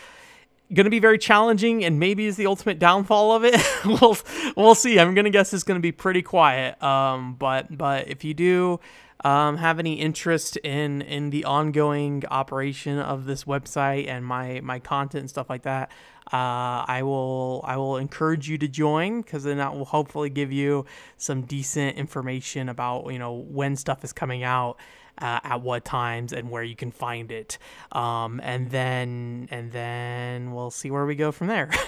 going 0.72 0.84
to 0.84 0.90
be 0.90 0.98
very 0.98 1.18
challenging 1.18 1.84
and 1.84 1.98
maybe 1.98 2.26
is 2.26 2.36
the 2.36 2.46
ultimate 2.46 2.78
downfall 2.78 3.32
of 3.32 3.44
it. 3.44 3.60
we'll 3.84 4.16
we'll 4.56 4.74
see. 4.74 4.98
I'm 4.98 5.14
going 5.14 5.24
to 5.24 5.30
guess 5.30 5.52
it's 5.52 5.64
going 5.64 5.78
to 5.78 5.82
be 5.82 5.92
pretty 5.92 6.22
quiet. 6.22 6.82
Um, 6.82 7.34
but 7.34 7.76
but 7.76 8.08
if 8.08 8.24
you 8.24 8.34
do 8.34 8.80
um, 9.24 9.56
have 9.56 9.78
any 9.78 9.94
interest 9.94 10.56
in 10.58 11.02
in 11.02 11.30
the 11.30 11.44
ongoing 11.44 12.24
operation 12.30 12.98
of 12.98 13.26
this 13.26 13.44
website 13.44 14.08
and 14.08 14.24
my 14.24 14.60
my 14.62 14.78
content 14.78 15.20
and 15.20 15.30
stuff 15.30 15.50
like 15.50 15.62
that, 15.62 15.90
uh, 16.32 16.84
I 16.86 17.02
will 17.02 17.62
I 17.64 17.76
will 17.76 17.96
encourage 17.96 18.48
you 18.48 18.58
to 18.58 18.68
join 18.68 19.22
because 19.22 19.44
then 19.44 19.58
that 19.58 19.74
will 19.74 19.84
hopefully 19.84 20.30
give 20.30 20.50
you 20.50 20.86
some 21.16 21.42
decent 21.42 21.96
information 21.96 22.68
about 22.68 23.12
you 23.12 23.18
know 23.18 23.32
when 23.32 23.76
stuff 23.76 24.02
is 24.04 24.12
coming 24.12 24.42
out 24.42 24.78
uh, 25.18 25.40
at 25.42 25.60
what 25.62 25.84
times 25.84 26.32
and 26.32 26.50
where 26.50 26.62
you 26.62 26.76
can 26.76 26.90
find 26.90 27.30
it. 27.30 27.58
Um, 27.92 28.40
and 28.42 28.70
then 28.70 29.48
and 29.50 29.72
then 29.72 30.52
we'll 30.52 30.70
see 30.70 30.90
where 30.90 31.06
we 31.06 31.14
go 31.14 31.32
from 31.32 31.48
there. 31.48 31.70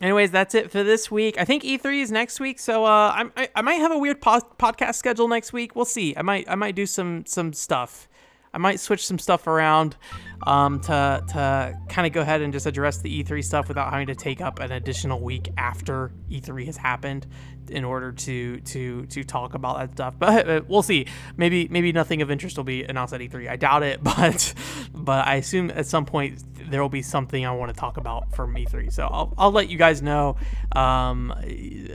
Anyways, 0.00 0.30
that's 0.30 0.54
it 0.54 0.70
for 0.70 0.84
this 0.84 1.10
week. 1.10 1.40
I 1.40 1.44
think 1.44 1.64
E3 1.64 2.02
is 2.02 2.12
next 2.12 2.38
week, 2.38 2.60
so 2.60 2.84
uh, 2.84 3.12
I'm, 3.16 3.32
I, 3.36 3.48
I 3.56 3.62
might 3.62 3.80
have 3.80 3.90
a 3.90 3.98
weird 3.98 4.20
po- 4.20 4.48
podcast 4.56 4.94
schedule 4.94 5.26
next 5.26 5.52
week. 5.52 5.74
We'll 5.74 5.84
see. 5.84 6.16
I 6.16 6.22
might 6.22 6.48
I 6.48 6.54
might 6.54 6.76
do 6.76 6.86
some 6.86 7.26
some 7.26 7.52
stuff. 7.52 8.08
I 8.54 8.58
might 8.58 8.80
switch 8.80 9.04
some 9.06 9.18
stuff 9.18 9.46
around 9.46 9.96
um, 10.42 10.80
to 10.80 11.24
to 11.28 11.78
kind 11.88 12.06
of 12.06 12.12
go 12.12 12.20
ahead 12.20 12.42
and 12.42 12.52
just 12.52 12.66
address 12.66 12.98
the 12.98 13.22
E3 13.22 13.44
stuff 13.44 13.68
without 13.68 13.90
having 13.90 14.06
to 14.08 14.14
take 14.14 14.40
up 14.40 14.60
an 14.60 14.72
additional 14.72 15.20
week 15.20 15.50
after 15.56 16.12
E3 16.30 16.66
has 16.66 16.76
happened 16.76 17.26
in 17.70 17.84
order 17.84 18.12
to 18.12 18.60
to 18.60 19.06
to 19.06 19.24
talk 19.24 19.54
about 19.54 19.78
that 19.78 19.92
stuff. 19.92 20.14
But 20.18 20.48
uh, 20.50 20.60
we'll 20.68 20.82
see. 20.82 21.06
Maybe 21.36 21.68
maybe 21.68 21.92
nothing 21.92 22.22
of 22.22 22.30
interest 22.30 22.56
will 22.56 22.64
be 22.64 22.84
announced 22.84 23.14
at 23.14 23.20
E3. 23.20 23.48
I 23.48 23.56
doubt 23.56 23.82
it, 23.82 24.02
but 24.02 24.54
but 24.92 25.26
I 25.26 25.36
assume 25.36 25.70
at 25.70 25.86
some 25.86 26.04
point 26.04 26.42
there 26.70 26.82
will 26.82 26.88
be 26.88 27.02
something 27.02 27.46
I 27.46 27.52
want 27.52 27.72
to 27.74 27.78
talk 27.78 27.96
about 27.96 28.34
from 28.34 28.54
E3. 28.54 28.92
So 28.92 29.06
I'll, 29.06 29.32
I'll 29.38 29.52
let 29.52 29.68
you 29.68 29.78
guys 29.78 30.02
know. 30.02 30.36
Um, 30.72 31.32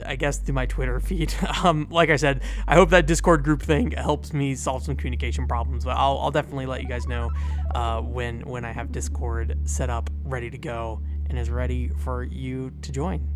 I 0.04 0.16
guess 0.18 0.38
through 0.38 0.54
my 0.54 0.66
Twitter 0.66 0.98
feed. 1.04 1.34
Um, 1.62 1.86
like 1.90 2.10
I 2.10 2.16
said, 2.16 2.42
I 2.66 2.74
hope 2.74 2.90
that 2.90 3.06
Discord 3.06 3.44
group 3.44 3.62
thing 3.62 3.92
helps 3.92 4.32
me 4.32 4.54
solve 4.54 4.84
some 4.84 4.96
communication 4.96 5.46
problems. 5.46 5.84
But 5.84 5.96
I'll, 5.96 6.18
I'll 6.18 6.30
definitely 6.30 6.66
let 6.66 6.82
you 6.82 6.88
guys 6.88 7.06
know 7.06 7.30
uh, 7.74 8.00
when 8.00 8.33
when 8.42 8.64
I 8.64 8.72
have 8.72 8.92
Discord 8.92 9.58
set 9.64 9.90
up, 9.90 10.10
ready 10.22 10.50
to 10.50 10.58
go, 10.58 11.02
and 11.28 11.38
is 11.38 11.50
ready 11.50 11.88
for 11.88 12.22
you 12.22 12.70
to 12.82 12.92
join 12.92 13.34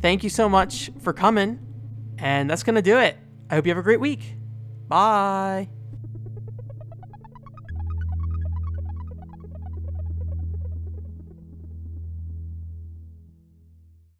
thank 0.00 0.22
you 0.22 0.30
so 0.30 0.48
much 0.48 0.90
for 1.00 1.12
coming. 1.12 1.58
And 2.18 2.48
that's 2.48 2.62
going 2.62 2.76
to 2.76 2.82
do 2.82 2.98
it. 2.98 3.16
I 3.50 3.56
hope 3.56 3.66
you 3.66 3.70
have 3.70 3.78
a 3.78 3.82
great 3.82 4.00
week. 4.00 4.36
Bye. 4.88 5.68